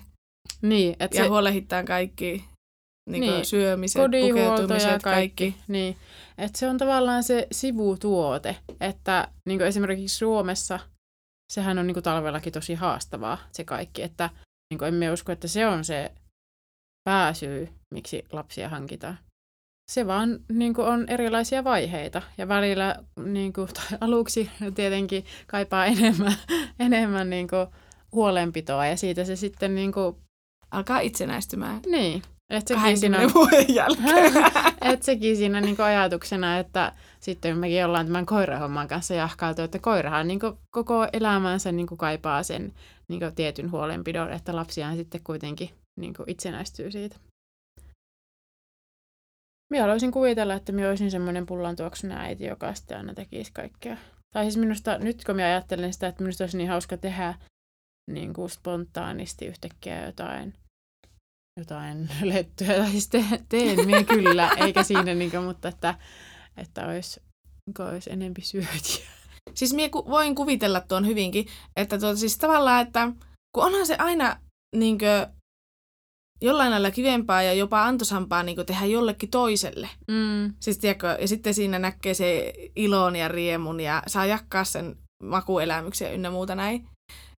Niin, 0.62 0.96
että 1.00 1.16
ja 1.16 1.24
se... 1.24 1.28
huolehditaan 1.28 1.84
kaikki 1.84 2.44
niin 3.10 3.20
niin, 3.20 3.46
syömiset, 3.46 4.02
pukeutumiset, 4.02 5.02
kaikki. 5.02 5.50
kaikki. 5.50 5.56
Niin, 5.68 5.96
että 6.38 6.58
se 6.58 6.68
on 6.68 6.78
tavallaan 6.78 7.22
se 7.22 7.46
sivutuote, 7.52 8.56
että 8.80 9.28
niin 9.48 9.58
kuin 9.58 9.68
esimerkiksi 9.68 10.16
Suomessa 10.16 10.80
sehän 11.52 11.78
on 11.78 11.86
niin 11.86 11.94
kuin 11.94 12.04
talvellakin 12.04 12.52
tosi 12.52 12.74
haastavaa 12.74 13.38
se 13.52 13.64
kaikki, 13.64 14.02
että 14.02 14.30
niin 14.70 14.78
kuin 14.78 14.88
emme 14.88 15.12
usko, 15.12 15.32
että 15.32 15.48
se 15.48 15.66
on 15.66 15.84
se 15.84 16.12
pääsyy, 17.04 17.68
miksi 17.94 18.24
lapsia 18.32 18.68
hankitaan. 18.68 19.18
Se 19.90 20.06
vaan 20.06 20.38
niin 20.52 20.74
kuin 20.74 20.88
on 20.88 21.08
erilaisia 21.08 21.64
vaiheita 21.64 22.22
ja 22.38 22.48
välillä 22.48 22.96
niin 23.24 23.52
kuin, 23.52 23.68
tai 23.68 23.98
aluksi 24.00 24.50
tietenkin 24.74 25.24
kaipaa 25.46 25.86
enemmän, 25.86 26.34
enemmän 26.78 27.30
niin 27.30 27.48
kuin, 27.48 27.66
huolenpitoa 28.12 28.86
ja 28.86 28.96
siitä 28.96 29.24
se 29.24 29.36
sitten 29.36 29.74
niin 29.74 29.92
kuin, 29.92 30.16
alkaa 30.70 31.00
itsenäistymään. 31.00 31.80
Niin. 31.86 32.22
Et 32.50 32.68
sekin 32.68 32.98
siinä, 32.98 33.18
vuoden 33.34 33.74
jälkeen. 33.74 34.32
et 34.92 35.02
sekin 35.02 35.36
siinä 35.36 35.60
niin 35.60 35.80
ajatuksena, 35.80 36.58
että 36.58 36.92
sitten 37.20 37.58
mekin 37.58 37.84
ollaan 37.84 38.06
tämän 38.06 38.26
koirahomman 38.26 38.88
kanssa 38.88 39.14
jahkailtu, 39.14 39.62
että 39.62 39.78
koirahan 39.78 40.28
niin 40.28 40.40
koko 40.70 41.06
elämänsä 41.12 41.72
niin 41.72 41.86
kaipaa 41.86 42.42
sen 42.42 42.72
niin 43.08 43.20
tietyn 43.36 43.70
huolenpidon, 43.70 44.32
että 44.32 44.56
lapsiaan 44.56 44.96
sitten 44.96 45.20
kuitenkin 45.24 45.70
niin 46.00 46.14
itsenäistyy 46.26 46.90
siitä. 46.90 47.16
Minä 49.70 49.82
haluaisin 49.82 50.12
kuvitella, 50.12 50.54
että 50.54 50.72
minä 50.72 50.88
olisin 50.88 51.10
semmoinen 51.10 51.46
pullantuoksunen 51.46 52.18
äiti, 52.18 52.44
joka 52.44 52.74
sitten 52.74 52.96
aina 52.96 53.14
tekisi 53.14 53.52
kaikkea. 53.52 53.96
Tai 54.34 54.44
siis 54.44 54.56
minusta, 54.56 54.98
nyt 54.98 55.24
kun 55.24 55.36
minä 55.36 55.46
ajattelen 55.46 55.92
sitä, 55.92 56.06
että 56.06 56.22
minusta 56.22 56.44
olisi 56.44 56.56
niin 56.56 56.68
hauska 56.68 56.96
tehdä 56.96 57.34
niin 58.10 58.34
kuin 58.34 58.50
spontaanisti 58.50 59.46
yhtäkkiä 59.46 60.06
jotain, 60.06 60.54
jotain 61.60 62.08
lettyä, 62.22 62.66
tai 62.66 62.90
siis 62.90 63.08
te, 63.08 63.24
teen 63.48 63.86
minä 63.86 64.04
kyllä, 64.04 64.50
eikä 64.56 64.82
siinä, 64.82 65.14
niin 65.14 65.30
kuin, 65.30 65.44
mutta 65.44 65.68
että, 65.68 65.94
että 66.56 66.86
olisi, 66.86 67.20
olisi 67.78 68.12
enempi 68.12 68.40
syötiä. 68.40 69.06
Siis 69.54 69.74
minä 69.74 69.88
ku, 69.88 70.04
voin 70.06 70.34
kuvitella 70.34 70.80
tuon 70.80 71.06
hyvinkin, 71.06 71.46
että 71.76 71.98
tuota, 71.98 72.16
siis 72.16 72.38
tavallaan, 72.38 72.82
että 72.86 73.12
kun 73.54 73.64
onhan 73.64 73.86
se 73.86 73.96
aina 73.96 74.40
niin 74.76 74.98
kuin, 74.98 75.43
jollain 76.44 76.70
lailla 76.70 76.90
kivempaa 76.90 77.42
ja 77.42 77.52
jopa 77.52 77.84
antoisampaa 77.84 78.42
niin 78.42 78.66
tehdä 78.66 78.86
jollekin 78.86 79.30
toiselle. 79.30 79.88
Mm. 80.08 80.54
Siis, 80.60 80.78
tiedätkö, 80.78 81.16
ja 81.20 81.28
sitten 81.28 81.54
siinä 81.54 81.78
näkee 81.78 82.14
se 82.14 82.52
ilon 82.76 83.16
ja 83.16 83.28
riemun 83.28 83.80
ja 83.80 84.02
saa 84.06 84.26
jakkaa 84.26 84.64
sen 84.64 84.96
makuelämyksiä 85.22 86.10
ynnä 86.10 86.30
muuta 86.30 86.54
näin. 86.54 86.88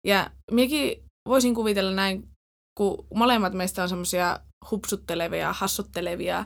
Ja 0.07 0.31
minäkin 0.51 1.03
voisin 1.29 1.55
kuvitella 1.55 1.91
näin, 1.91 2.29
kun 2.77 3.07
molemmat 3.15 3.53
meistä 3.53 3.83
on 3.83 3.89
semmoisia 3.89 4.39
hupsuttelevia, 4.71 5.53
hassuttelevia, 5.53 6.45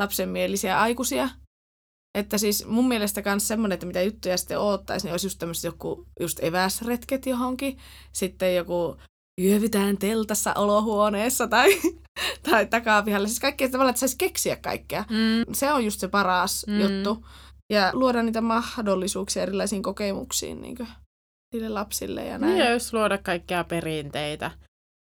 lapsenmielisiä 0.00 0.80
aikuisia. 0.80 1.28
Että 2.18 2.38
siis 2.38 2.66
mun 2.66 2.88
mielestä 2.88 3.22
myös 3.24 3.48
semmoinen, 3.48 3.74
että 3.74 3.86
mitä 3.86 4.02
juttuja 4.02 4.36
sitten 4.36 4.58
oottaisi, 4.60 5.06
niin 5.06 5.12
olisi 5.12 5.26
just 5.26 5.38
tämmöiset 5.38 5.64
joku 5.64 6.06
just 6.20 6.42
eväsretket 6.42 7.26
johonkin. 7.26 7.78
Sitten 8.12 8.56
joku 8.56 8.96
yövytään 9.38 9.98
teltassa 9.98 10.54
olohuoneessa 10.54 11.48
tai, 11.48 11.68
tai 12.50 12.66
takapihalla. 12.66 13.28
Siis 13.28 13.40
kaikkea 13.40 13.68
tavallaan, 13.68 13.90
että 13.90 14.00
saisi 14.00 14.18
keksiä 14.18 14.56
kaikkea. 14.56 15.04
Mm. 15.10 15.54
Se 15.54 15.72
on 15.72 15.84
just 15.84 16.00
se 16.00 16.08
paras 16.08 16.66
mm. 16.66 16.80
juttu. 16.80 17.26
Ja 17.72 17.90
luoda 17.92 18.22
niitä 18.22 18.40
mahdollisuuksia 18.40 19.42
erilaisiin 19.42 19.82
kokemuksiin 19.82 20.60
niin 20.60 20.76
kuin, 20.76 20.88
niille 21.54 21.68
lapsille 21.68 22.24
ja 22.24 22.38
näin. 22.38 22.52
Niin, 22.52 22.64
ja 22.64 22.72
just 22.72 22.92
luoda 22.92 23.18
kaikkia 23.18 23.64
perinteitä, 23.64 24.50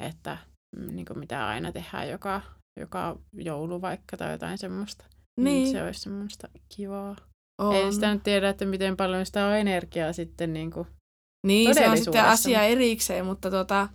että 0.03 0.38
mm, 0.77 0.96
niin 0.96 1.07
kuin 1.07 1.18
mitä 1.18 1.46
aina 1.46 1.72
tehdään 1.72 2.09
joka, 2.09 2.42
joka 2.81 3.18
joulu 3.33 3.81
vaikka 3.81 4.16
tai 4.16 4.33
jotain 4.33 4.59
semmoista. 4.59 5.05
Niin. 5.40 5.44
niin 5.44 5.72
se 5.72 5.83
olisi 5.83 6.01
semmoista 6.01 6.49
kivaa. 6.77 7.16
On. 7.59 7.75
Ei 7.75 7.92
sitä 7.92 8.14
nyt 8.14 8.22
tiedä, 8.22 8.49
että 8.49 8.64
miten 8.64 8.96
paljon 8.96 9.27
sitä 9.27 9.46
on 9.46 9.57
energiaa 9.57 10.12
sitten 10.12 10.53
niin 10.53 10.70
kuin 10.70 10.87
Niin, 11.46 11.75
se 11.75 11.88
on 11.88 11.99
sitten 11.99 12.25
asia 12.25 12.62
erikseen, 12.62 13.27
mutta 13.27 13.51
tota, 13.51 13.88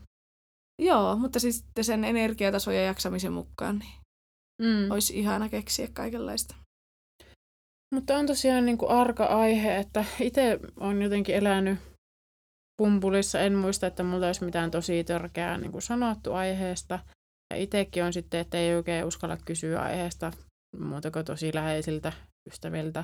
joo, 0.79 1.15
mutta 1.15 1.39
siis 1.39 1.57
sitten 1.57 1.83
sen 1.83 2.03
energiatason 2.03 2.75
ja 2.75 2.81
jaksamisen 2.81 3.33
mukaan 3.33 3.79
niin 3.79 4.01
mm. 4.61 4.91
olisi 4.91 5.19
ihana 5.19 5.49
keksiä 5.49 5.87
kaikenlaista. 5.93 6.55
Mutta 7.95 8.17
on 8.17 8.25
tosiaan 8.27 8.65
niin 8.65 8.77
kuin 8.77 8.91
arka 8.91 9.25
aihe, 9.25 9.77
että 9.77 10.05
itse 10.19 10.59
on 10.79 11.01
jotenkin 11.01 11.35
elänyt 11.35 11.79
pumpulissa. 12.77 13.39
En 13.39 13.55
muista, 13.55 13.87
että 13.87 14.03
mulla 14.03 14.25
olisi 14.25 14.45
mitään 14.45 14.71
tosi 14.71 15.03
törkeää 15.03 15.57
niin 15.57 15.71
kuin 15.71 15.81
sanottu 15.81 16.33
aiheesta. 16.33 16.99
Ja 17.53 17.57
itsekin 17.57 18.03
on 18.03 18.13
sitten, 18.13 18.39
että 18.39 18.57
ei 18.57 18.75
oikein 18.75 19.05
uskalla 19.05 19.37
kysyä 19.45 19.81
aiheesta 19.81 20.31
muuta 20.79 21.11
kuin 21.11 21.25
tosi 21.25 21.53
läheisiltä 21.53 22.13
ystäviltä. 22.51 23.03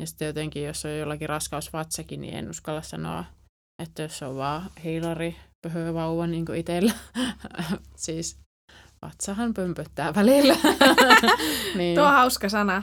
Ja 0.00 0.06
sitten 0.06 0.26
jotenkin, 0.26 0.64
jos 0.64 0.84
on 0.84 0.98
jollakin 0.98 1.28
raskausvatsakin, 1.28 2.20
niin 2.20 2.34
en 2.34 2.50
uskalla 2.50 2.82
sanoa, 2.82 3.24
että 3.82 4.02
jos 4.02 4.22
on 4.22 4.36
vaan 4.36 4.70
hiilari, 4.84 5.36
pöhö 5.62 5.94
vauva 5.94 6.26
niin 6.26 6.46
kuin 6.46 6.58
itsellä. 6.58 6.92
siis 7.96 8.38
vatsahan 9.02 9.54
pömpöttää 9.54 10.14
välillä. 10.14 10.56
niin, 11.78 11.94
Tuo 11.94 12.04
on 12.04 12.12
hauska 12.12 12.48
sana. 12.48 12.82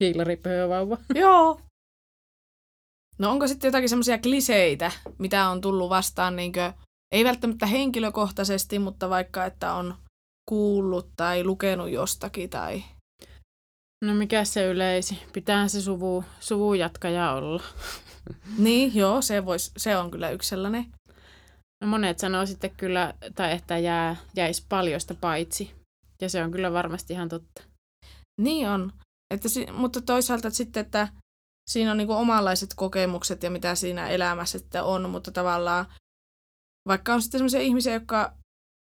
hiilari, 0.00 0.36
pöhö 0.36 0.68
vauva. 0.68 0.98
Joo. 1.14 1.60
No 3.18 3.30
onko 3.30 3.48
sitten 3.48 3.68
jotakin 3.68 3.88
semmoisia 3.88 4.18
kliseitä, 4.18 4.90
mitä 5.18 5.48
on 5.48 5.60
tullut 5.60 5.90
vastaan, 5.90 6.36
niinkö, 6.36 6.72
ei 7.12 7.24
välttämättä 7.24 7.66
henkilökohtaisesti, 7.66 8.78
mutta 8.78 9.10
vaikka, 9.10 9.44
että 9.44 9.72
on 9.72 9.94
kuullut 10.48 11.10
tai 11.16 11.44
lukenut 11.44 11.90
jostakin 11.90 12.50
tai... 12.50 12.84
No 14.04 14.14
mikä 14.14 14.44
se 14.44 14.66
yleisi? 14.66 15.18
Pitää 15.32 15.68
se 15.68 15.80
suvu, 15.80 16.24
suvun 16.40 16.78
jatkaja 16.78 17.32
olla. 17.32 17.62
Niin, 18.58 18.94
joo, 18.94 19.22
se, 19.22 19.46
vois, 19.46 19.72
se 19.76 19.96
on 19.96 20.10
kyllä 20.10 20.30
yksi 20.30 20.48
sellainen. 20.48 20.86
No 21.80 21.86
monet 21.86 22.18
sanoo 22.18 22.46
sitten 22.46 22.70
kyllä, 22.76 23.14
tai 23.34 23.52
että 23.52 23.78
jää, 23.78 24.16
jäisi 24.36 24.66
paljosta 24.68 25.14
paitsi. 25.14 25.74
Ja 26.22 26.28
se 26.28 26.44
on 26.44 26.50
kyllä 26.50 26.72
varmasti 26.72 27.12
ihan 27.12 27.28
totta. 27.28 27.62
Niin 28.40 28.68
on. 28.68 28.92
Että, 29.34 29.48
si- 29.48 29.72
mutta 29.72 30.00
toisaalta 30.00 30.50
sitten, 30.50 30.80
että 30.80 31.08
siinä 31.70 31.90
on 31.90 31.96
niinku 31.96 32.12
omanlaiset 32.12 32.74
kokemukset 32.74 33.42
ja 33.42 33.50
mitä 33.50 33.74
siinä 33.74 34.08
elämässä 34.08 34.58
sitten 34.58 34.82
on, 34.82 35.10
mutta 35.10 35.30
tavallaan 35.30 35.86
vaikka 36.88 37.14
on 37.14 37.22
sitten 37.22 37.38
sellaisia 37.38 37.60
ihmisiä, 37.60 37.94
jotka 37.94 38.36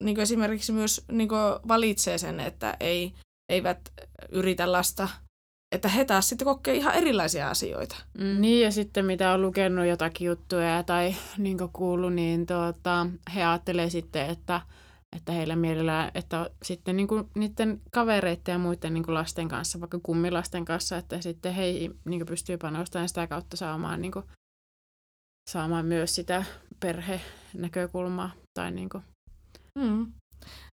niinku 0.03 0.21
esimerkiksi 0.21 0.71
myös 0.71 1.05
niinku 1.11 1.35
valitsee 1.67 2.17
sen, 2.17 2.39
että 2.39 2.77
ei, 2.79 3.13
eivät 3.49 3.79
yritä 4.29 4.71
lasta, 4.71 5.09
että 5.71 5.87
he 5.87 6.05
taas 6.05 6.29
sitten 6.29 6.45
kokee 6.45 6.75
ihan 6.75 6.95
erilaisia 6.95 7.49
asioita. 7.49 7.95
Mm. 8.17 8.41
Niin, 8.41 8.63
ja 8.63 8.71
sitten 8.71 9.05
mitä 9.05 9.33
on 9.33 9.41
lukenut 9.41 9.85
jotakin 9.85 10.27
juttuja 10.27 10.83
tai 10.83 11.15
niin 11.37 11.57
kuullut, 11.73 12.13
niin 12.13 12.45
tuota, 12.45 13.07
he 13.35 13.43
ajattelee 13.43 13.89
sitten, 13.89 14.29
että, 14.29 14.61
että 15.15 15.31
heillä 15.31 15.55
mielellään, 15.55 16.11
että 16.15 16.49
sitten 16.63 16.97
niin 16.97 17.07
kuin 17.07 17.29
niiden 17.35 17.81
kavereiden 17.91 18.51
ja 18.51 18.59
muiden 18.59 18.93
niin 18.93 19.03
kuin 19.03 19.13
lasten 19.13 19.47
kanssa, 19.47 19.79
vaikka 19.79 19.99
kummilasten 20.03 20.65
kanssa, 20.65 20.97
että 20.97 21.21
sitten 21.21 21.53
he 21.53 21.63
niin 22.05 22.25
pystyy 22.25 22.57
panostamaan 22.57 23.07
sitä 23.07 23.27
kautta 23.27 23.57
saamaan, 23.57 24.01
niin 24.01 24.11
kuin, 24.11 24.25
saamaan 25.49 25.85
myös 25.85 26.15
sitä 26.15 26.45
perhenäkökulmaa. 26.79 28.31
Tai 28.53 28.71
niin 28.71 28.89
kuin. 28.89 29.03
Mm. 29.79 30.11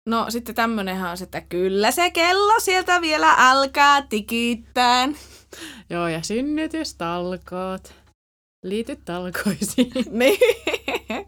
No 0.09 0.31
sitten 0.31 0.55
tämmönenhän 0.55 1.11
on 1.11 1.17
se, 1.17 1.25
että 1.25 1.41
kyllä 1.41 1.91
se 1.91 2.11
kello 2.11 2.61
sieltä 2.61 3.01
vielä 3.01 3.35
alkaa 3.35 4.03
tikittää. 4.03 5.09
Joo, 5.91 6.09
ja 6.09 6.23
synnytystalkoot. 6.23 7.95
Liity 8.65 8.97
talkoisiin. 8.97 9.93
niin. 10.11 10.39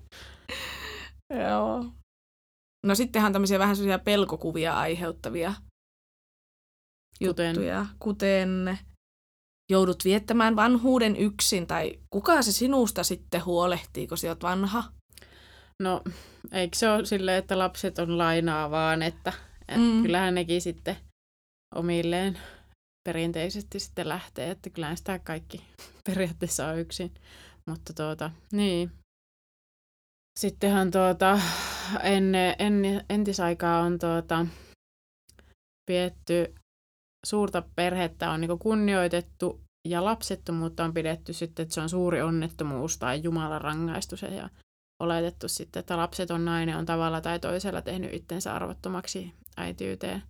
Joo. 1.48 1.85
No 2.87 2.94
sittenhän 2.94 3.29
on 3.29 3.33
tämmöisiä 3.33 3.59
vähän 3.59 3.76
sellaisia 3.76 3.98
pelkokuvia 3.98 4.79
aiheuttavia 4.79 5.55
Kuten? 7.26 7.48
juttuja, 7.48 7.87
kuten 7.98 8.79
joudut 9.70 10.05
viettämään 10.05 10.57
vanhuuden 10.57 11.16
yksin, 11.16 11.66
tai 11.66 11.98
kuka 12.11 12.42
se 12.42 12.53
sinusta 12.53 13.05
sitten 13.05 13.44
huolehtii, 13.44 14.07
kun 14.07 14.18
sä 14.18 14.29
oot 14.29 14.42
vanha? 14.42 14.85
No, 15.81 16.03
eikö 16.53 16.77
se 16.77 16.90
ole 16.90 17.05
silleen, 17.07 17.38
että 17.38 17.59
lapset 17.59 17.99
on 17.99 18.19
lainaa 18.19 18.71
vaan, 18.71 19.03
että 19.03 19.33
et 19.69 19.77
Mm. 19.81 20.03
kyllähän 20.03 20.35
nekin 20.35 20.61
sitten 20.61 20.97
omilleen 21.75 22.38
perinteisesti 23.09 23.81
sitten 23.81 24.09
lähtee, 24.09 24.51
että 24.51 24.71
kyllähän 24.71 24.97
sitä 24.97 25.19
kaikki 25.19 25.64
periaatteessa 26.07 26.66
on 26.66 26.79
yksin. 26.79 27.14
Mutta 27.66 27.93
tuota, 27.93 28.31
niin. 28.53 28.90
Sittenhän 30.40 30.90
tuota, 30.90 31.40
ennen, 32.03 32.55
ennen, 32.59 33.05
entisaikaa 33.11 33.81
on 33.81 33.99
tuota, 33.99 34.47
pietty 35.90 36.55
suurta 37.27 37.62
perhettä 37.77 38.31
on 38.31 38.40
niin 38.40 38.59
kunnioitettu 38.59 39.61
ja 39.88 40.05
lapsettomuutta 40.05 40.85
on 40.85 40.95
pidetty 40.95 41.33
sitten, 41.33 41.62
että 41.62 41.75
se 41.75 41.81
on 41.81 41.88
suuri 41.88 42.23
onnettomuus 42.23 42.99
tai 42.99 43.23
Jumalan 43.23 43.61
rangaistus 43.61 44.23
ja 44.23 44.49
oletettu 45.00 45.48
sitten, 45.48 45.80
että 45.80 45.96
lapseton 45.96 46.44
nainen 46.44 46.76
on 46.76 46.86
tavalla 46.86 47.20
tai 47.20 47.38
toisella 47.38 47.82
tehnyt 47.82 48.14
itsensä 48.14 48.54
arvottomaksi 48.54 49.34
äitiyteen 49.56 50.22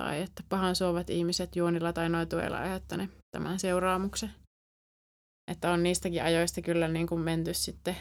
tai 0.00 0.22
että 0.22 0.42
pahan 0.48 0.76
suovat 0.76 1.10
ihmiset 1.10 1.56
juonilla 1.56 1.92
tai 1.92 2.08
noituilla 2.08 2.58
aiheuttaneet 2.58 3.10
tämän 3.36 3.58
seuraamuksen. 3.58 4.30
Että 5.50 5.70
on 5.70 5.82
niistäkin 5.82 6.22
ajoista 6.22 6.62
kyllä 6.62 6.88
niin 6.88 7.06
kuin 7.06 7.20
menty 7.20 7.54
sitten 7.54 7.96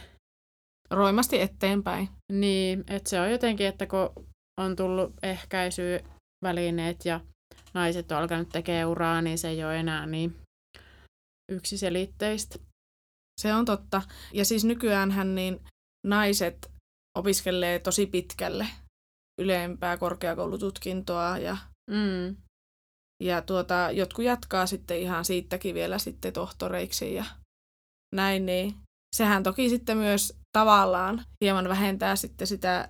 Roimasti 0.92 1.42
eteenpäin. 1.42 2.10
niin, 2.32 2.84
että 2.88 3.10
se 3.10 3.22
on 3.22 3.32
jotenkin, 3.32 3.68
että 3.68 3.88
kun 3.88 4.28
on 4.60 4.76
tullut 4.76 5.14
ehkäisyvälineet 5.24 7.06
ja 7.06 7.20
naiset 7.74 8.12
on 8.12 8.18
alkanut 8.18 8.50
tekemään 8.50 8.88
uraa, 8.88 9.22
niin 9.22 9.38
se 9.38 9.50
ei 9.50 9.64
ole 9.64 9.80
enää 9.80 10.06
niin 10.06 10.36
yksiselitteistä. 11.52 12.60
Se 13.42 13.54
on 13.54 13.66
totta. 13.66 14.02
Ja 14.34 14.46
siis 14.46 14.66
nykyäänhän 14.66 15.36
niin 15.36 15.60
naiset 16.06 16.72
opiskelee 17.18 17.80
tosi 17.80 18.06
pitkälle 18.06 18.68
ylempää 19.42 19.98
korkeakoulututkintoa 19.98 21.38
ja, 21.38 21.58
Mm. 21.92 22.36
ja 23.24 23.42
tuota, 23.42 23.92
jotkut 23.92 24.26
jatkaa 24.26 24.66
sitten 24.66 25.00
ihan 25.00 25.26
siitäkin 25.26 25.76
vielä 25.76 25.98
sitten 26.00 26.34
tohtoreiksi 26.34 27.14
ja 27.14 27.26
näin, 28.16 28.46
niin 28.46 28.76
sehän 29.16 29.44
toki 29.44 29.70
sitten 29.70 29.98
myös 29.98 30.34
tavallaan 30.58 31.26
hieman 31.42 31.70
vähentää 31.70 32.16
sitten 32.16 32.48
sitä 32.48 32.90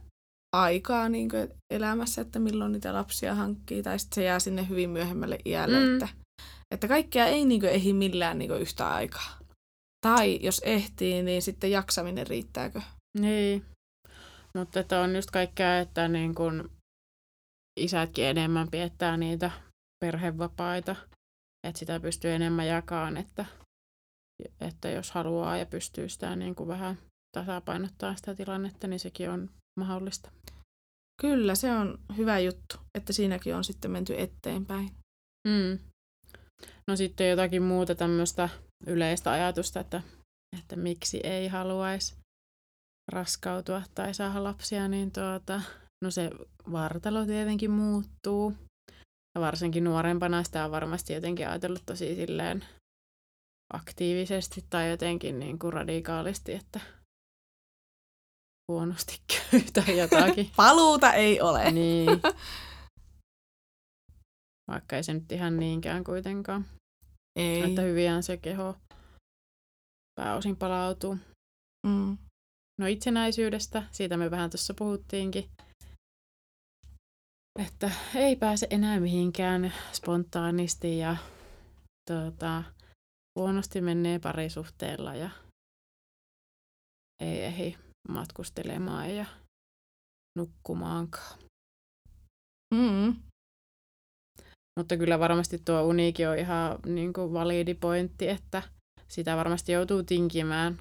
aikaa 0.55 1.09
niin 1.09 1.29
elämässä, 1.73 2.21
että 2.21 2.39
milloin 2.39 2.71
niitä 2.71 2.93
lapsia 2.93 3.35
hankkii, 3.35 3.83
tai 3.83 3.99
sitten 3.99 4.15
se 4.15 4.23
jää 4.23 4.39
sinne 4.39 4.69
hyvin 4.69 4.89
myöhemmälle 4.89 5.37
iälle, 5.45 5.79
Mm. 5.79 5.93
että, 5.93 6.07
että 6.73 6.87
kaikkea 6.87 7.25
ei 7.25 7.45
niin 7.45 7.65
ehdi 7.65 7.93
millään 7.93 8.37
niin 8.37 8.51
yhtä 8.51 8.89
aikaa. 8.89 9.37
Tai 10.05 10.39
jos 10.41 10.61
ehtii, 10.65 11.23
niin 11.23 11.41
sitten 11.41 11.71
jaksaminen 11.71 12.27
riittääkö? 12.27 12.81
Niin, 13.19 13.65
mutta 14.55 14.79
että 14.79 15.01
on 15.01 15.15
just 15.15 15.31
kaikkea, 15.31 15.79
että 15.79 16.07
niin 16.07 16.35
kun 16.35 16.71
isätkin 17.79 18.25
enemmän 18.25 18.71
piettää 18.71 19.17
niitä 19.17 19.51
perhevapaita, 20.05 20.95
että 21.67 21.79
sitä 21.79 21.99
pystyy 21.99 22.31
enemmän 22.31 22.67
jakamaan, 22.67 23.17
että, 23.17 23.45
että 24.61 24.89
jos 24.89 25.11
haluaa 25.11 25.57
ja 25.57 25.65
pystyy 25.65 26.09
sitä 26.09 26.35
niin 26.35 26.55
kuin 26.55 26.67
vähän 26.67 26.97
tasapainottaa 27.37 28.15
sitä 28.15 28.35
tilannetta, 28.35 28.87
niin 28.87 28.99
sekin 28.99 29.29
on 29.29 29.49
mahdollista. 29.79 30.31
Kyllä, 31.21 31.55
se 31.55 31.71
on 31.71 31.99
hyvä 32.17 32.39
juttu, 32.39 32.75
että 32.97 33.13
siinäkin 33.13 33.55
on 33.55 33.63
sitten 33.63 33.91
menty 33.91 34.15
eteenpäin. 34.17 34.91
Mm. 35.47 35.79
No 36.87 36.95
sitten 36.95 37.29
jotakin 37.29 37.63
muuta 37.63 37.95
tämmöistä 37.95 38.49
yleistä 38.87 39.31
ajatusta, 39.31 39.79
että, 39.79 40.01
että 40.59 40.75
miksi 40.75 41.19
ei 41.23 41.47
haluaisi 41.47 42.15
raskautua 43.11 43.81
tai 43.95 44.13
saada 44.13 44.43
lapsia, 44.43 44.87
niin 44.87 45.11
tuota, 45.11 45.61
no 46.03 46.11
se 46.11 46.31
vartalo 46.71 47.25
tietenkin 47.25 47.71
muuttuu. 47.71 48.53
Ja 49.35 49.41
varsinkin 49.41 49.83
nuorempana 49.83 50.43
sitä 50.43 50.65
on 50.65 50.71
varmasti 50.71 51.13
jotenkin 51.13 51.47
ajatellut 51.47 51.83
tosi 51.85 52.15
silleen 52.15 52.65
aktiivisesti 53.73 54.65
tai 54.69 54.89
jotenkin 54.89 55.39
niin 55.39 55.59
kuin 55.59 55.73
radikaalisti, 55.73 56.53
että 56.53 56.79
huonosti 58.71 59.21
käy 59.31 59.61
tai 59.73 59.97
jotakin. 59.97 60.51
Paluuta 60.55 61.13
ei 61.13 61.41
ole. 61.41 61.71
niin. 61.71 62.07
Vaikka 64.71 64.95
ei 64.95 65.03
se 65.03 65.13
nyt 65.13 65.31
ihan 65.31 65.57
niinkään 65.57 66.03
kuitenkaan. 66.03 66.65
Ei. 67.35 67.61
Että 67.61 67.81
hyviään 67.81 68.23
se 68.23 68.37
keho 68.37 68.75
pääosin 70.15 70.55
palautuu. 70.55 71.17
Mm. 71.87 72.17
No 72.77 72.87
itsenäisyydestä, 72.87 73.83
siitä 73.91 74.17
me 74.17 74.31
vähän 74.31 74.49
tuossa 74.49 74.73
puhuttiinkin. 74.73 75.49
Että 77.59 77.91
ei 78.15 78.35
pääse 78.35 78.67
enää 78.69 78.99
mihinkään 78.99 79.73
spontaanisti 79.93 80.97
ja 80.97 81.17
tuota, 82.07 82.63
huonosti 83.39 83.81
menee 83.81 84.19
parisuhteella 84.19 85.15
ja 85.15 85.29
ei 87.21 87.43
ehdi 87.43 87.77
matkustelemaan 88.09 89.15
ja 89.15 89.25
nukkumaankaan. 90.37 91.39
Mm. 92.75 93.15
Mutta 94.79 94.97
kyllä 94.97 95.19
varmasti 95.19 95.61
tuo 95.65 95.83
uniikki 95.83 96.25
on 96.25 96.37
ihan 96.37 96.79
niin 96.85 97.13
kuin 97.13 97.33
validi 97.33 97.73
pointti, 97.73 98.29
että 98.29 98.63
sitä 99.07 99.35
varmasti 99.35 99.71
joutuu 99.71 100.03
tinkimään 100.03 100.79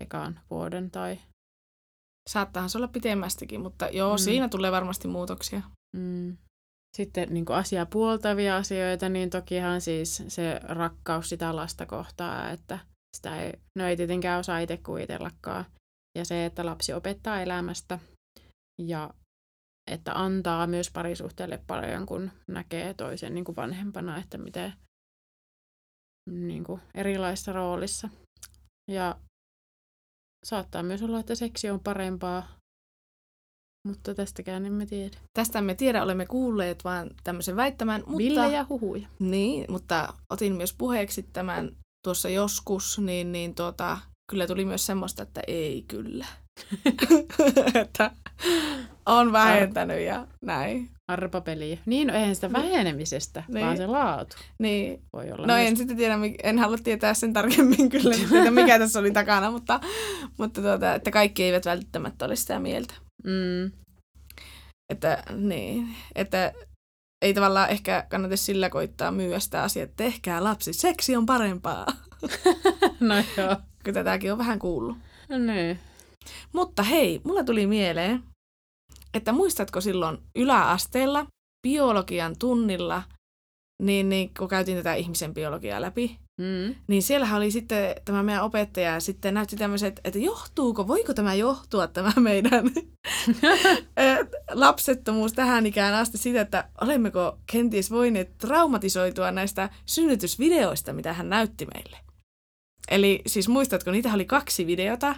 ekaan 0.00 0.40
vuoden 0.50 0.90
tai... 0.90 1.18
Saattaahan 2.30 2.70
se 2.70 2.78
olla 2.78 2.88
pitemmästikin, 2.88 3.60
mutta 3.60 3.88
joo, 3.88 4.14
mm. 4.14 4.18
siinä 4.18 4.48
tulee 4.48 4.72
varmasti 4.72 5.08
muutoksia. 5.08 5.62
Mm. 5.96 6.36
Sitten 6.96 7.34
niin 7.34 7.44
kuin 7.44 7.56
asiaa 7.56 7.86
puoltavia 7.86 8.56
asioita, 8.56 9.08
niin 9.08 9.30
tokihan 9.30 9.80
siis 9.80 10.22
se 10.28 10.60
rakkaus 10.62 11.28
sitä 11.28 11.56
lasta 11.56 11.86
kohtaa, 11.86 12.50
että 12.50 12.78
sitä 13.16 13.42
ei, 13.42 13.52
no 13.78 13.86
ei 13.86 13.96
tietenkään 13.96 14.40
osaa 14.40 14.58
itse 14.58 14.76
kuvitellakaan. 14.76 15.64
Ja 16.18 16.24
se, 16.24 16.44
että 16.46 16.66
lapsi 16.66 16.92
opettaa 16.92 17.40
elämästä 17.40 17.98
ja 18.82 19.14
että 19.90 20.12
antaa 20.14 20.66
myös 20.66 20.90
parisuhteelle 20.90 21.64
paljon, 21.66 22.06
kun 22.06 22.30
näkee 22.46 22.94
toisen 22.94 23.34
niin 23.34 23.44
kuin 23.44 23.56
vanhempana, 23.56 24.18
että 24.18 24.38
miten 24.38 24.72
niin 26.30 26.64
kuin 26.64 26.80
erilaisessa 26.94 27.52
roolissa. 27.52 28.08
Ja 28.90 29.16
saattaa 30.44 30.82
myös 30.82 31.02
olla, 31.02 31.20
että 31.20 31.34
seksi 31.34 31.70
on 31.70 31.80
parempaa, 31.80 32.48
mutta 33.86 34.14
tästäkään 34.14 34.66
emme 34.66 34.86
tiedä. 34.86 35.16
Tästä 35.38 35.58
emme 35.58 35.74
tiedä, 35.74 36.02
olemme 36.02 36.26
kuulleet 36.26 36.84
vaan 36.84 37.10
tämmöisen 37.24 37.56
väittämän. 37.56 38.00
Mutta, 38.00 38.18
Villejä 38.18 38.66
huhuja. 38.68 39.08
Niin, 39.18 39.64
mutta 39.68 40.14
otin 40.30 40.56
myös 40.56 40.74
puheeksi 40.78 41.22
tämän 41.22 41.76
tuossa 42.04 42.28
joskus, 42.28 42.98
niin, 42.98 43.32
niin 43.32 43.54
tuota, 43.54 43.98
kyllä 44.30 44.46
tuli 44.46 44.64
myös 44.64 44.86
semmoista, 44.86 45.22
että 45.22 45.42
ei 45.46 45.84
kyllä. 45.88 46.26
että 47.82 48.10
on 49.06 49.32
vähentänyt 49.32 50.00
ja 50.00 50.26
näin. 50.44 50.88
Arpapeliä. 51.08 51.78
Niin, 51.86 52.06
no 52.08 52.14
eihän 52.14 52.34
sitä 52.34 52.48
Niin. 52.48 52.52
vähenemisestä, 52.62 53.42
Niin. 53.48 53.66
vaan 53.66 53.76
se 53.76 53.86
laatu 53.86 54.36
Niin, 54.58 55.02
voi 55.12 55.32
olla 55.32 55.46
no 55.46 55.54
myös 55.54 55.68
en 55.68 55.76
sitten 55.76 55.96
tiedä, 55.96 56.14
en 56.42 56.58
halua 56.58 56.76
tietää 56.84 57.14
sen 57.14 57.32
tarkemmin 57.32 57.88
kyllä, 57.90 58.14
että 58.38 58.50
mikä 58.50 58.78
tässä 58.78 58.98
oli 58.98 59.10
takana, 59.10 59.50
mutta, 59.50 59.80
mutta 60.38 60.62
tuota, 60.62 60.94
että 60.94 61.10
kaikki 61.10 61.44
eivät 61.44 61.64
välttämättä 61.66 62.24
ole 62.24 62.36
sitä 62.36 62.58
mieltä. 62.58 62.94
Mm, 63.24 63.70
Että, 64.92 65.22
niin, 65.36 65.88
että 66.14 66.52
ei 67.22 67.34
tavallaan 67.34 67.70
ehkä 67.70 68.06
kannata 68.10 68.36
sillä 68.36 68.70
koittaa 68.70 69.10
myyä 69.12 69.40
sitä 69.40 69.62
asiaa, 69.62 69.84
että 69.84 69.96
tehkää 69.96 70.44
lapsi, 70.44 70.72
seksi 70.72 71.16
on 71.16 71.26
parempaa, 71.26 71.86
no 73.00 73.14
joo. 73.36 73.56
kun 73.84 73.94
tätäkin 73.94 74.32
on 74.32 74.38
vähän 74.38 74.58
kuullut. 74.58 74.96
No 75.28 75.38
niin. 75.38 75.78
Mutta 76.52 76.82
hei, 76.82 77.20
mulla 77.24 77.44
tuli 77.44 77.66
mieleen, 77.66 78.22
että 79.14 79.32
muistatko 79.32 79.80
silloin 79.80 80.18
yläasteella 80.36 81.26
biologian 81.62 82.36
tunnilla, 82.38 83.02
niin, 83.82 84.08
niin 84.08 84.30
kun 84.38 84.48
käytiin 84.48 84.76
tätä 84.78 84.94
ihmisen 84.94 85.34
biologiaa 85.34 85.80
läpi, 85.80 86.18
Mm. 86.40 86.74
niin 86.86 87.02
siellähän 87.02 87.36
oli 87.36 87.50
sitten 87.50 87.94
tämä 88.04 88.22
meidän 88.22 88.44
opettaja 88.44 89.00
sitten 89.00 89.34
näytti 89.34 89.56
tämmöiset, 89.56 90.00
että 90.04 90.18
johtuuko, 90.18 90.88
voiko 90.88 91.14
tämä 91.14 91.34
johtua 91.34 91.86
tämä 91.86 92.12
meidän 92.20 92.66
eh, 93.96 94.18
lapsettomuus 94.52 95.32
tähän 95.32 95.66
ikään 95.66 95.94
asti 95.94 96.18
siitä, 96.18 96.40
että 96.40 96.68
olemmeko 96.80 97.38
kenties 97.52 97.90
voineet 97.90 98.38
traumatisoitua 98.38 99.30
näistä 99.30 99.70
synnytysvideoista, 99.86 100.92
mitä 100.92 101.12
hän 101.12 101.28
näytti 101.28 101.66
meille. 101.74 101.96
Eli 102.90 103.22
siis 103.26 103.48
muistatko, 103.48 103.90
niitä 103.90 104.14
oli 104.14 104.24
kaksi 104.24 104.66
videota. 104.66 105.14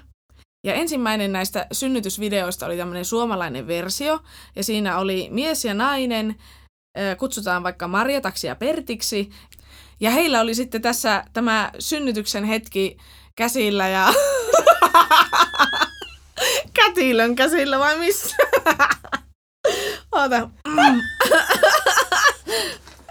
Ja 0.66 0.74
ensimmäinen 0.74 1.32
näistä 1.32 1.66
synnytysvideoista 1.72 2.66
oli 2.66 2.76
tämmöinen 2.76 3.04
suomalainen 3.04 3.66
versio, 3.66 4.20
ja 4.56 4.64
siinä 4.64 4.98
oli 4.98 5.28
mies 5.30 5.64
ja 5.64 5.74
nainen, 5.74 6.36
kutsutaan 7.18 7.62
vaikka 7.62 7.88
Marjataksi 7.88 8.46
ja 8.46 8.56
Pertiksi, 8.56 9.30
ja 10.00 10.10
heillä 10.10 10.40
oli 10.40 10.54
sitten 10.54 10.82
tässä 10.82 11.24
tämä 11.32 11.70
synnytyksen 11.78 12.44
hetki 12.44 12.96
käsillä 13.36 13.88
ja 13.88 14.14
kätilön 16.74 17.36
käsillä 17.36 17.78
vai 17.78 17.98
missä? 17.98 18.36
Oota. 20.12 20.50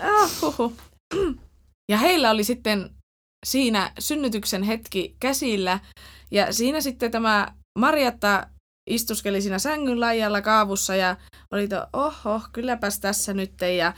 Ah. 0.04 0.72
Ja 1.90 1.98
heillä 1.98 2.32
oli 2.32 2.44
sitten 2.44 2.90
siinä 3.46 3.92
synnytyksen 4.00 4.64
hetki 4.64 5.16
käsillä 5.20 5.80
ja 6.32 6.54
siinä 6.54 6.82
sitten 6.82 7.12
tämä 7.12 7.48
Marjatta 7.80 8.48
istuskeli 8.90 9.42
siinä 9.42 9.60
sängyn 9.60 10.00
laijalla 10.00 10.42
kaavussa 10.42 10.96
ja 10.96 11.18
oli 11.52 11.68
to, 11.68 11.88
oho, 11.94 12.42
kylläpäs 12.54 13.00
tässä 13.00 13.34
nyt 13.34 13.54
ja 13.78 13.94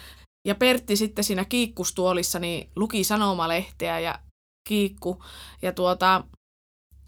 ja 0.47 0.55
Pertti 0.55 0.95
sitten 0.95 1.23
siinä 1.23 1.45
kiikkustuolissa 1.45 2.39
niin 2.39 2.69
luki 2.75 3.03
sanomalehteä 3.03 3.99
ja 3.99 4.19
kiikku. 4.67 5.23
Ja 5.61 5.71
tuota, 5.71 6.23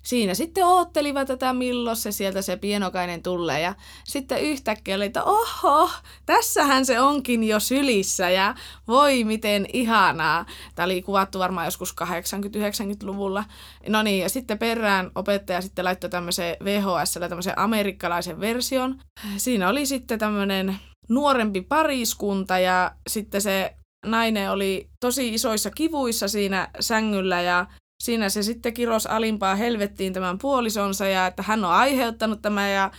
siinä 0.05 0.33
sitten 0.33 0.65
oottelivat 0.65 1.27
tätä 1.27 1.53
milloin 1.53 1.95
se 1.95 2.11
sieltä 2.11 2.41
se 2.41 2.57
pienokainen 2.57 3.23
tulee. 3.23 3.61
Ja 3.61 3.75
sitten 4.03 4.41
yhtäkkiä 4.41 4.95
oli, 4.95 5.05
että 5.05 5.23
oho, 5.23 5.89
tässähän 6.25 6.85
se 6.85 6.99
onkin 6.99 7.43
jo 7.43 7.59
sylissä 7.59 8.29
ja 8.29 8.55
voi 8.87 9.23
miten 9.23 9.65
ihanaa. 9.73 10.45
Tämä 10.75 10.85
oli 10.85 11.01
kuvattu 11.01 11.39
varmaan 11.39 11.67
joskus 11.67 11.95
80-90-luvulla. 12.01 13.43
No 13.89 14.03
niin, 14.03 14.19
ja 14.19 14.29
sitten 14.29 14.59
perään 14.59 15.11
opettaja 15.15 15.61
sitten 15.61 15.85
laittoi 15.85 16.09
tämmöisen 16.09 16.57
VHSllä 16.63 17.29
tämmöisen 17.29 17.59
amerikkalaisen 17.59 18.39
version. 18.39 18.99
Siinä 19.37 19.69
oli 19.69 19.85
sitten 19.85 20.19
tämmöinen 20.19 20.79
nuorempi 21.09 21.61
pariskunta 21.61 22.59
ja 22.59 22.91
sitten 23.09 23.41
se 23.41 23.75
nainen 24.05 24.51
oli 24.51 24.89
tosi 24.99 25.33
isoissa 25.33 25.69
kivuissa 25.69 26.27
siinä 26.27 26.69
sängyllä 26.79 27.41
ja 27.41 27.65
siinä 28.03 28.29
se 28.29 28.43
sitten 28.43 28.73
kiros 28.73 29.07
alimpaa 29.07 29.55
helvettiin 29.55 30.13
tämän 30.13 30.37
puolisonsa 30.37 31.07
ja 31.07 31.27
että 31.27 31.43
hän 31.43 31.65
on 31.65 31.71
aiheuttanut 31.71 32.41
tämän 32.41 32.73
ja, 32.73 32.91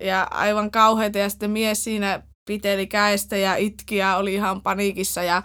ja 0.00 0.26
aivan 0.30 0.70
kauheita. 0.70 1.18
Ja 1.18 1.28
sitten 1.28 1.50
mies 1.50 1.84
siinä 1.84 2.22
piteli 2.48 2.86
käestä 2.86 3.36
ja 3.36 3.56
itki 3.56 3.96
ja 3.96 4.16
oli 4.16 4.34
ihan 4.34 4.62
paniikissa 4.62 5.22
ja 5.22 5.42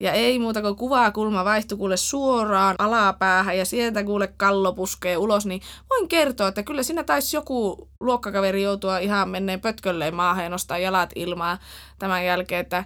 ja 0.00 0.12
ei 0.12 0.38
muuta 0.38 0.62
kuin 0.62 0.76
kuvaa 0.76 1.10
kulma 1.10 1.44
vaihtui 1.44 1.78
kuule 1.78 1.96
suoraan 1.96 2.76
alapäähän 2.78 3.58
ja 3.58 3.64
sieltä 3.64 4.04
kuule 4.04 4.26
kallo 4.36 4.72
puskee 4.72 5.16
ulos, 5.16 5.46
niin 5.46 5.60
voin 5.90 6.08
kertoa, 6.08 6.48
että 6.48 6.62
kyllä 6.62 6.82
siinä 6.82 7.04
taisi 7.04 7.36
joku 7.36 7.88
luokkakaveri 8.00 8.62
joutua 8.62 8.98
ihan 8.98 9.28
menneen 9.28 9.60
pötkölleen 9.60 10.14
maahan 10.14 10.44
ja 10.44 10.50
nostaa 10.50 10.78
jalat 10.78 11.10
ilmaa 11.14 11.58
tämän 11.98 12.24
jälkeen, 12.24 12.60
että 12.60 12.84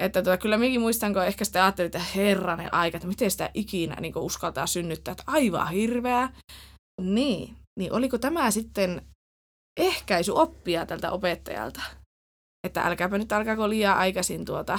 että 0.00 0.22
tuota, 0.22 0.38
kyllä 0.38 0.58
minäkin 0.58 0.80
muistan, 0.80 1.12
kun 1.12 1.24
ehkä 1.24 1.44
sitten 1.44 1.62
ajattelin, 1.62 1.86
että 1.86 1.98
herranen 1.98 2.74
aika, 2.74 2.96
että 2.96 3.08
miten 3.08 3.30
sitä 3.30 3.50
ikinä 3.54 3.96
niin 4.00 4.18
uskaltaa 4.18 4.66
synnyttää, 4.66 5.12
että 5.12 5.24
aivan 5.26 5.68
hirveää. 5.68 6.32
Niin, 7.00 7.56
niin 7.78 7.92
oliko 7.92 8.18
tämä 8.18 8.50
sitten 8.50 9.02
ehkäisy 9.80 10.32
oppia 10.32 10.86
tältä 10.86 11.10
opettajalta? 11.10 11.80
Että 12.66 12.82
älkääpä 12.82 13.18
nyt 13.18 13.32
alkaako 13.32 13.68
liian 13.68 13.96
aikaisin 13.96 14.44
tuota. 14.44 14.78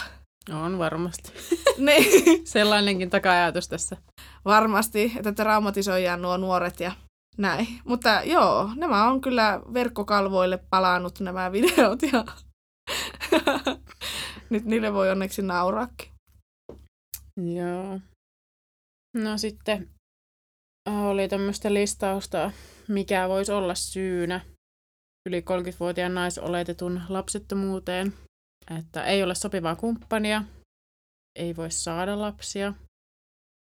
On 0.51 0.79
varmasti. 0.79 1.31
niin, 1.77 2.47
Sellainenkin 2.47 3.09
taka-ajatus 3.09 3.67
tässä. 3.67 3.97
varmasti, 4.45 5.13
että 5.17 5.31
traumatisoidaan 5.31 6.21
nuo 6.21 6.37
nuoret 6.37 6.79
ja 6.79 6.91
näin. 7.37 7.67
Mutta 7.85 8.21
joo, 8.23 8.69
nämä 8.75 9.07
on 9.07 9.21
kyllä 9.21 9.61
verkkokalvoille 9.73 10.57
palannut 10.69 11.19
nämä 11.19 11.51
videot 11.51 12.01
ja 12.01 12.25
nyt 14.49 14.65
niille 14.65 14.93
voi 14.93 15.11
onneksi 15.11 15.41
nauraakin. 15.41 16.11
Joo. 17.55 17.99
No 19.13 19.37
sitten 19.37 19.89
äh, 20.89 21.05
oli 21.05 21.27
tämmöistä 21.27 21.73
listausta, 21.73 22.51
mikä 22.87 23.29
voisi 23.29 23.51
olla 23.51 23.75
syynä 23.75 24.41
yli 25.27 25.39
30-vuotiaan 25.39 26.13
naisoletetun 26.13 27.01
lapsettomuuteen. 27.09 28.13
Että 28.79 29.05
ei 29.05 29.23
ole 29.23 29.35
sopivaa 29.35 29.75
kumppania, 29.75 30.43
ei 31.35 31.55
voi 31.55 31.71
saada 31.71 32.21
lapsia, 32.21 32.73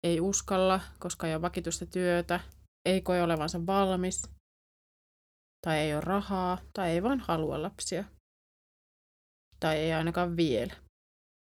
ei 0.03 0.21
uskalla, 0.21 0.79
koska 0.99 1.27
ei 1.27 1.33
ole 1.33 1.41
vakituista 1.41 1.85
työtä, 1.85 2.39
ei 2.85 3.01
koe 3.01 3.23
olevansa 3.23 3.65
valmis, 3.65 4.29
tai 5.65 5.77
ei 5.77 5.93
ole 5.93 6.01
rahaa, 6.01 6.57
tai 6.73 6.91
ei 6.91 7.03
vaan 7.03 7.19
halua 7.19 7.61
lapsia. 7.61 8.03
Tai 9.63 9.77
ei 9.77 9.93
ainakaan 9.93 10.37
vielä. 10.37 10.73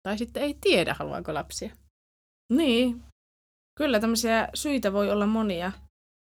Tai 0.07 0.17
sitten 0.17 0.43
ei 0.43 0.57
tiedä, 0.61 0.95
haluaako 0.99 1.33
lapsia. 1.33 1.75
Niin, 2.53 3.03
kyllä 3.77 3.99
tämmöisiä 3.99 4.49
syitä 4.53 4.93
voi 4.93 5.11
olla 5.11 5.25
monia. 5.25 5.71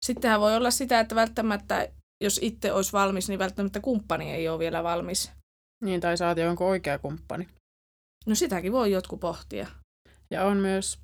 Sittenhän 0.05 0.39
voi 0.39 0.55
olla 0.55 0.71
sitä, 0.71 0.99
että 0.99 1.15
välttämättä, 1.15 1.87
jos 2.23 2.39
itse 2.43 2.73
olisi 2.73 2.93
valmis, 2.93 3.29
niin 3.29 3.39
välttämättä 3.39 3.79
kumppani 3.79 4.31
ei 4.31 4.49
ole 4.49 4.59
vielä 4.59 4.83
valmis. 4.83 5.31
Niin, 5.83 6.01
tai 6.01 6.17
saati 6.17 6.43
onko 6.43 6.69
oikea 6.69 6.99
kumppani. 6.99 7.47
No 8.25 8.35
sitäkin 8.35 8.71
voi 8.71 8.91
jotkut 8.91 9.19
pohtia. 9.19 9.67
Ja 10.31 10.45
on 10.45 10.57
myös 10.57 10.99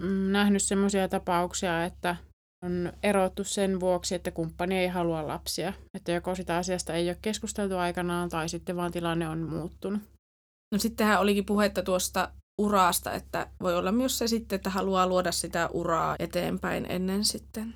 mm, 0.00 0.32
nähnyt 0.32 0.62
semmoisia 0.62 1.08
tapauksia, 1.08 1.84
että 1.84 2.16
on 2.64 2.92
erottu 3.02 3.44
sen 3.44 3.80
vuoksi, 3.80 4.14
että 4.14 4.30
kumppani 4.30 4.78
ei 4.78 4.88
halua 4.88 5.26
lapsia. 5.26 5.72
Että 5.94 6.12
joko 6.12 6.34
sitä 6.34 6.56
asiasta 6.56 6.94
ei 6.94 7.08
ole 7.08 7.18
keskusteltu 7.22 7.76
aikanaan 7.76 8.28
tai 8.28 8.48
sitten 8.48 8.76
vaan 8.76 8.92
tilanne 8.92 9.28
on 9.28 9.38
muuttunut. 9.38 10.02
No 10.72 10.78
sittenhän 10.78 11.20
olikin 11.20 11.46
puhetta 11.46 11.82
tuosta 11.82 12.32
uraasta, 12.60 13.12
että 13.12 13.50
voi 13.60 13.76
olla 13.76 13.92
myös 13.92 14.18
se 14.18 14.28
sitten, 14.28 14.56
että 14.56 14.70
haluaa 14.70 15.06
luoda 15.06 15.32
sitä 15.32 15.68
uraa 15.72 16.16
eteenpäin 16.18 16.86
ennen 16.88 17.24
sitten 17.24 17.74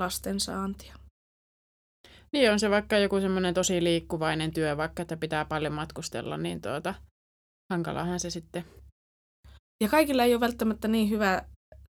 lasten 0.00 0.40
saantia. 0.40 0.96
Niin 2.32 2.52
on 2.52 2.60
se 2.60 2.70
vaikka 2.70 2.98
joku 2.98 3.20
semmoinen 3.20 3.54
tosi 3.54 3.84
liikkuvainen 3.84 4.54
työ, 4.54 4.76
vaikka 4.76 5.02
että 5.02 5.16
pitää 5.16 5.44
paljon 5.44 5.72
matkustella, 5.72 6.36
niin 6.36 6.60
tuota, 6.60 6.94
hankalahan 7.72 8.20
se 8.20 8.30
sitten. 8.30 8.64
Ja 9.82 9.88
kaikilla 9.88 10.24
ei 10.24 10.34
ole 10.34 10.40
välttämättä 10.40 10.88
niin 10.88 11.10
hyvä 11.10 11.42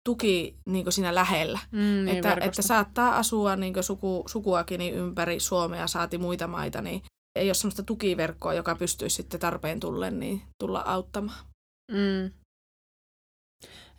tuki 0.06 0.56
niin 0.66 0.92
siinä 0.92 1.14
lähellä. 1.14 1.58
Mm, 1.70 1.78
niin 1.78 2.08
että, 2.08 2.28
verkosto. 2.28 2.48
että 2.48 2.62
saattaa 2.62 3.16
asua 3.16 3.56
niin 3.56 3.74
suku, 3.80 4.24
sukuakin 4.26 4.78
niin 4.78 4.94
ympäri 4.94 5.40
Suomea, 5.40 5.86
saati 5.86 6.18
muita 6.18 6.46
maita, 6.46 6.82
niin 6.82 7.02
ei 7.38 7.48
ole 7.48 7.54
sellaista 7.54 7.82
tukiverkkoa, 7.82 8.54
joka 8.54 8.74
pystyisi 8.74 9.16
sitten 9.16 9.40
tarpeen 9.40 9.80
tullen 9.80 10.20
niin 10.20 10.42
tulla 10.58 10.80
auttamaan. 10.80 11.44
Mm. 11.92 12.30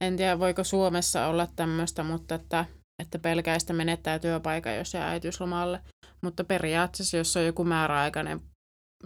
En 0.02 0.18
tiedä, 0.18 0.40
voiko 0.40 0.64
Suomessa 0.64 1.28
olla 1.28 1.48
tämmöistä, 1.56 2.04
mutta 2.04 2.36
että, 2.36 2.66
että 3.02 3.20
pelkäistä 3.20 3.74
menettää 3.74 4.20
työpaikan, 4.20 4.76
jos 4.76 4.94
jää 4.94 5.10
äitiyslomalle. 5.10 5.82
Mutta 6.22 6.44
periaatteessa, 6.44 7.18
jos 7.18 7.38
on 7.38 7.46
joku 7.46 7.64
määräaikainen, 7.64 8.42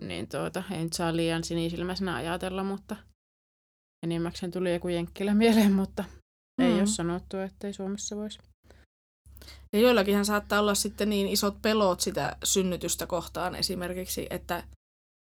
niin 0.01 0.29
tuota, 0.29 0.63
ei 0.71 0.83
nyt 0.83 0.93
saa 0.93 1.15
liian 1.15 1.43
sinisilmäisenä 1.43 2.15
ajatella, 2.15 2.63
mutta 2.63 2.95
enimmäkseen 4.03 4.51
tuli 4.51 4.73
joku 4.73 4.87
jenkkilä 4.87 5.33
mieleen, 5.33 5.71
mutta 5.71 6.03
mm. 6.61 6.65
ei 6.67 6.73
ole 6.73 6.87
sanottu, 6.87 7.37
että 7.37 7.67
ei 7.67 7.73
Suomessa 7.73 8.15
voisi. 8.15 8.39
Ja 9.73 9.79
joillakinhan 9.79 10.25
saattaa 10.25 10.59
olla 10.59 10.75
sitten 10.75 11.09
niin 11.09 11.27
isot 11.27 11.61
pelot 11.61 11.99
sitä 11.99 12.37
synnytystä 12.43 13.07
kohtaan 13.07 13.55
esimerkiksi, 13.55 14.27
että 14.29 14.63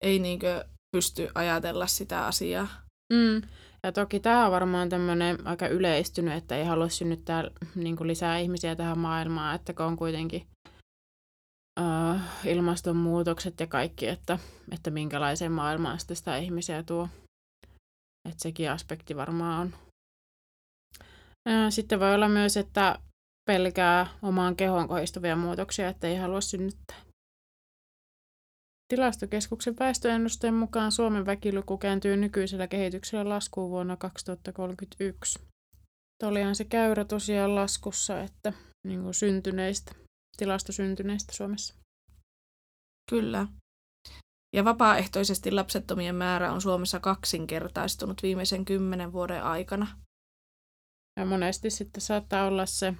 ei 0.04 0.18
niinkö 0.18 0.64
pysty 0.96 1.28
ajatella 1.34 1.86
sitä 1.86 2.26
asiaa. 2.26 2.68
Mm. 3.12 3.42
Ja 3.82 3.92
toki 3.92 4.20
tämä 4.20 4.46
on 4.46 4.52
varmaan 4.52 4.88
tämmöinen 4.88 5.46
aika 5.46 5.68
yleistynyt, 5.68 6.34
että 6.34 6.56
ei 6.56 6.64
halua 6.64 6.88
synnyttää 6.88 7.50
niin 7.74 7.96
lisää 8.00 8.38
ihmisiä 8.38 8.76
tähän 8.76 8.98
maailmaan, 8.98 9.54
että 9.54 9.72
kun 9.72 9.86
on 9.86 9.96
kuitenkin 9.96 10.46
uh, 11.80 12.20
ilmastonmuutokset 12.44 13.60
ja 13.60 13.66
kaikki, 13.66 14.08
että, 14.08 14.38
että 14.72 14.90
minkälaiseen 14.90 15.52
maailmaan 15.52 15.98
sitten 15.98 16.16
sitä 16.16 16.36
ihmisiä 16.36 16.82
tuo. 16.82 17.08
Että 18.28 18.42
sekin 18.42 18.70
aspekti 18.70 19.16
varmaan 19.16 19.60
on. 19.60 19.74
Sitten 21.70 22.00
voi 22.00 22.14
olla 22.14 22.28
myös, 22.28 22.56
että 22.56 22.98
pelkää 23.46 24.06
omaan 24.22 24.56
kehoon 24.56 24.88
kohdistuvia 24.88 25.36
muutoksia, 25.36 25.88
että 25.88 26.06
ei 26.06 26.16
halua 26.16 26.40
synnyttää. 26.40 26.96
Tilastokeskuksen 28.88 29.76
väestöennusteen 29.78 30.54
mukaan 30.54 30.92
Suomen 30.92 31.26
väkiluku 31.26 31.78
kääntyy 31.78 32.16
nykyisellä 32.16 32.66
kehityksellä 32.66 33.28
laskuun 33.28 33.70
vuonna 33.70 33.96
2031. 33.96 35.38
Olihan 36.22 36.56
se 36.56 36.64
käyrä 36.64 37.04
tosiaan 37.04 37.54
laskussa, 37.54 38.20
että 38.20 38.52
niin 38.86 39.02
kuin 39.02 39.14
syntyneistä, 39.14 39.92
tilastosyntyneistä 40.36 41.32
Suomessa. 41.32 41.74
Kyllä. 43.10 43.46
Ja 44.56 44.64
vapaaehtoisesti 44.64 45.50
lapsettomien 45.50 46.14
määrä 46.14 46.52
on 46.52 46.60
Suomessa 46.60 47.00
kaksinkertaistunut 47.00 48.22
viimeisen 48.22 48.64
kymmenen 48.64 49.12
vuoden 49.12 49.42
aikana. 49.42 49.86
Ja 51.20 51.26
monesti 51.26 51.70
sitten 51.70 52.00
saattaa 52.00 52.46
olla 52.46 52.66
se 52.66 52.94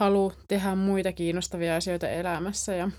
halu 0.00 0.32
tehdä 0.48 0.74
muita 0.74 1.12
kiinnostavia 1.12 1.76
asioita 1.76 2.08
elämässä 2.08 2.74
ja 2.74 2.90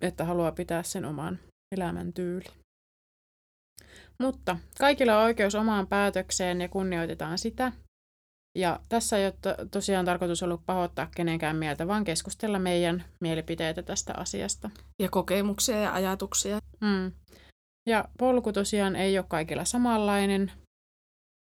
että 0.00 0.24
haluaa 0.24 0.52
pitää 0.52 0.82
sen 0.82 1.04
oman 1.04 1.38
elämän 1.76 2.12
tyyli. 2.12 2.44
Mutta 4.22 4.56
kaikilla 4.78 5.18
on 5.18 5.24
oikeus 5.24 5.54
omaan 5.54 5.86
päätökseen 5.86 6.60
ja 6.60 6.68
kunnioitetaan 6.68 7.38
sitä. 7.38 7.72
Ja 8.58 8.80
tässä 8.88 9.18
ei 9.18 9.26
ole 9.26 9.34
to- 9.42 9.66
tosiaan 9.70 10.04
tarkoitus 10.04 10.42
ollut 10.42 10.66
pahoittaa 10.66 11.08
kenenkään 11.16 11.56
mieltä, 11.56 11.88
vaan 11.88 12.04
keskustella 12.04 12.58
meidän 12.58 13.04
mielipiteitä 13.20 13.82
tästä 13.82 14.14
asiasta. 14.16 14.70
Ja 15.02 15.08
kokemuksia 15.08 15.76
ja 15.80 15.94
ajatuksia. 15.94 16.58
Mm. 16.80 17.12
Ja 17.88 18.08
polku 18.18 18.52
tosiaan 18.52 18.96
ei 18.96 19.18
ole 19.18 19.26
kaikilla 19.28 19.64
samanlainen. 19.64 20.52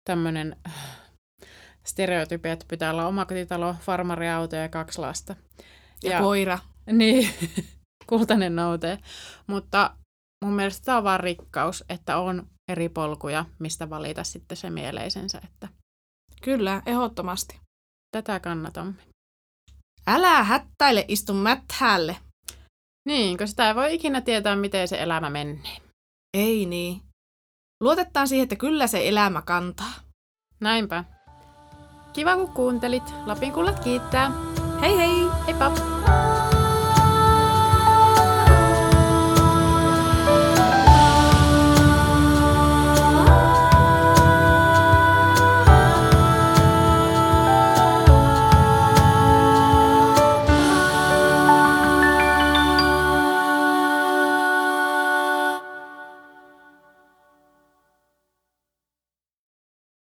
Tämmöinen 0.04 0.56
stereotypia, 1.88 2.52
että 2.52 2.66
pitää 2.68 2.90
olla 2.90 3.06
omakotitalo, 3.06 3.74
farmariauto 3.80 4.56
ja 4.56 4.68
kaksi 4.68 5.00
lasta. 5.00 5.36
Ja, 6.02 6.10
ja 6.10 6.20
koira. 6.20 6.58
Niin, 6.92 7.30
kultainen 8.08 8.56
noutee. 8.56 8.98
Mutta 9.46 9.96
mun 10.44 10.54
mielestä 10.54 10.84
tämä 10.84 10.98
on 10.98 11.04
vaan 11.04 11.20
rikkaus, 11.20 11.84
että 11.88 12.18
on 12.18 12.46
eri 12.68 12.88
polkuja, 12.88 13.44
mistä 13.58 13.90
valita 13.90 14.24
sitten 14.24 14.56
se 14.56 14.70
mieleisensä. 14.70 15.40
Että 15.44 15.68
Kyllä, 16.42 16.82
ehdottomasti. 16.86 17.60
tätä 18.16 18.40
kannatamme. 18.40 18.94
Älä 20.06 20.44
hättäile, 20.44 21.04
istu 21.08 21.34
mäthälle. 21.34 22.16
Niin, 23.08 23.38
kun 23.38 23.48
sitä 23.48 23.68
ei 23.68 23.74
voi 23.74 23.94
ikinä 23.94 24.20
tietää, 24.20 24.56
miten 24.56 24.88
se 24.88 25.02
elämä 25.02 25.30
menee. 25.30 25.76
Ei 26.34 26.66
niin. 26.66 27.00
Luotetaan 27.80 28.28
siihen, 28.28 28.42
että 28.42 28.56
kyllä 28.56 28.86
se 28.86 29.08
elämä 29.08 29.42
kantaa. 29.42 29.92
Näinpä. 30.60 31.04
Kiva 32.12 32.36
kun 32.36 32.48
kuuntelit. 32.48 33.14
Lapin 33.26 33.52
kullat 33.52 33.80
kiittää. 33.80 34.32
Hei 34.80 34.96
hei! 34.96 35.28
Heippa! 35.46 35.72